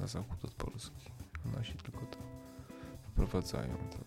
na 0.00 0.06
zachód 0.06 0.44
od 0.44 0.54
Polski. 0.54 1.10
Nasi 1.56 1.74
tylko 1.74 2.00
to 2.06 2.18
wprowadzają, 3.02 3.76
to 3.76 3.98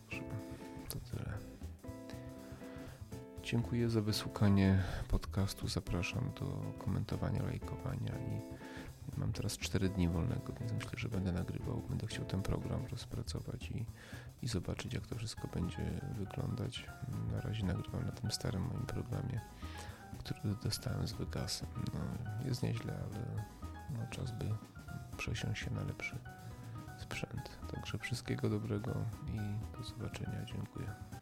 Dziękuję 3.54 3.89
za 3.89 4.02
wysłuchanie 4.02 4.84
podcastu. 5.08 5.68
Zapraszam 5.68 6.32
do 6.39 6.74
komentowania, 6.86 7.44
lajkowania 7.44 8.12
i 8.18 8.42
mam 9.20 9.34
teraz 9.34 9.58
4 9.58 9.89
dni 9.89 10.10
wolnego, 10.10 10.54
więc 10.60 10.72
myślę, 10.74 10.92
że 10.96 11.10
będę 11.10 11.32
nagrywał. 11.32 11.82
Będę 11.89 12.08
chciał 12.08 12.26
ten 12.26 12.42
program 12.42 12.86
rozpracować 12.86 13.72
i, 13.72 13.86
i 14.42 14.48
zobaczyć, 14.48 14.94
jak 14.94 15.08
to 15.08 15.16
wszystko 15.16 15.48
będzie 15.48 16.02
wyglądać. 16.18 16.86
Na 17.32 17.42
razie 17.42 17.66
nagrywam 17.66 18.06
na 18.06 18.12
tym 18.12 18.32
starym 18.32 18.62
moim 18.62 18.86
programie, 18.86 19.42
który 20.20 20.56
dostałem 20.63 21.08
z 21.08 21.13
Vegasem. 21.13 21.70
No, 21.94 22.00
jest 22.46 22.63
nieźle, 22.63 22.94
ale 22.94 23.44
no, 23.89 24.08
czas 24.10 24.32
by 24.32 24.46
przesiąść 25.18 25.63
się 25.63 25.72
na 25.72 25.84
lepszy 25.84 26.18
sprzęt. 26.98 27.60
Także 27.72 27.98
wszystkiego 27.98 28.50
dobrego 28.50 28.92
i 29.34 29.38
do 29.78 29.84
zobaczenia. 29.84 30.46
Dziękuję. 30.46 31.12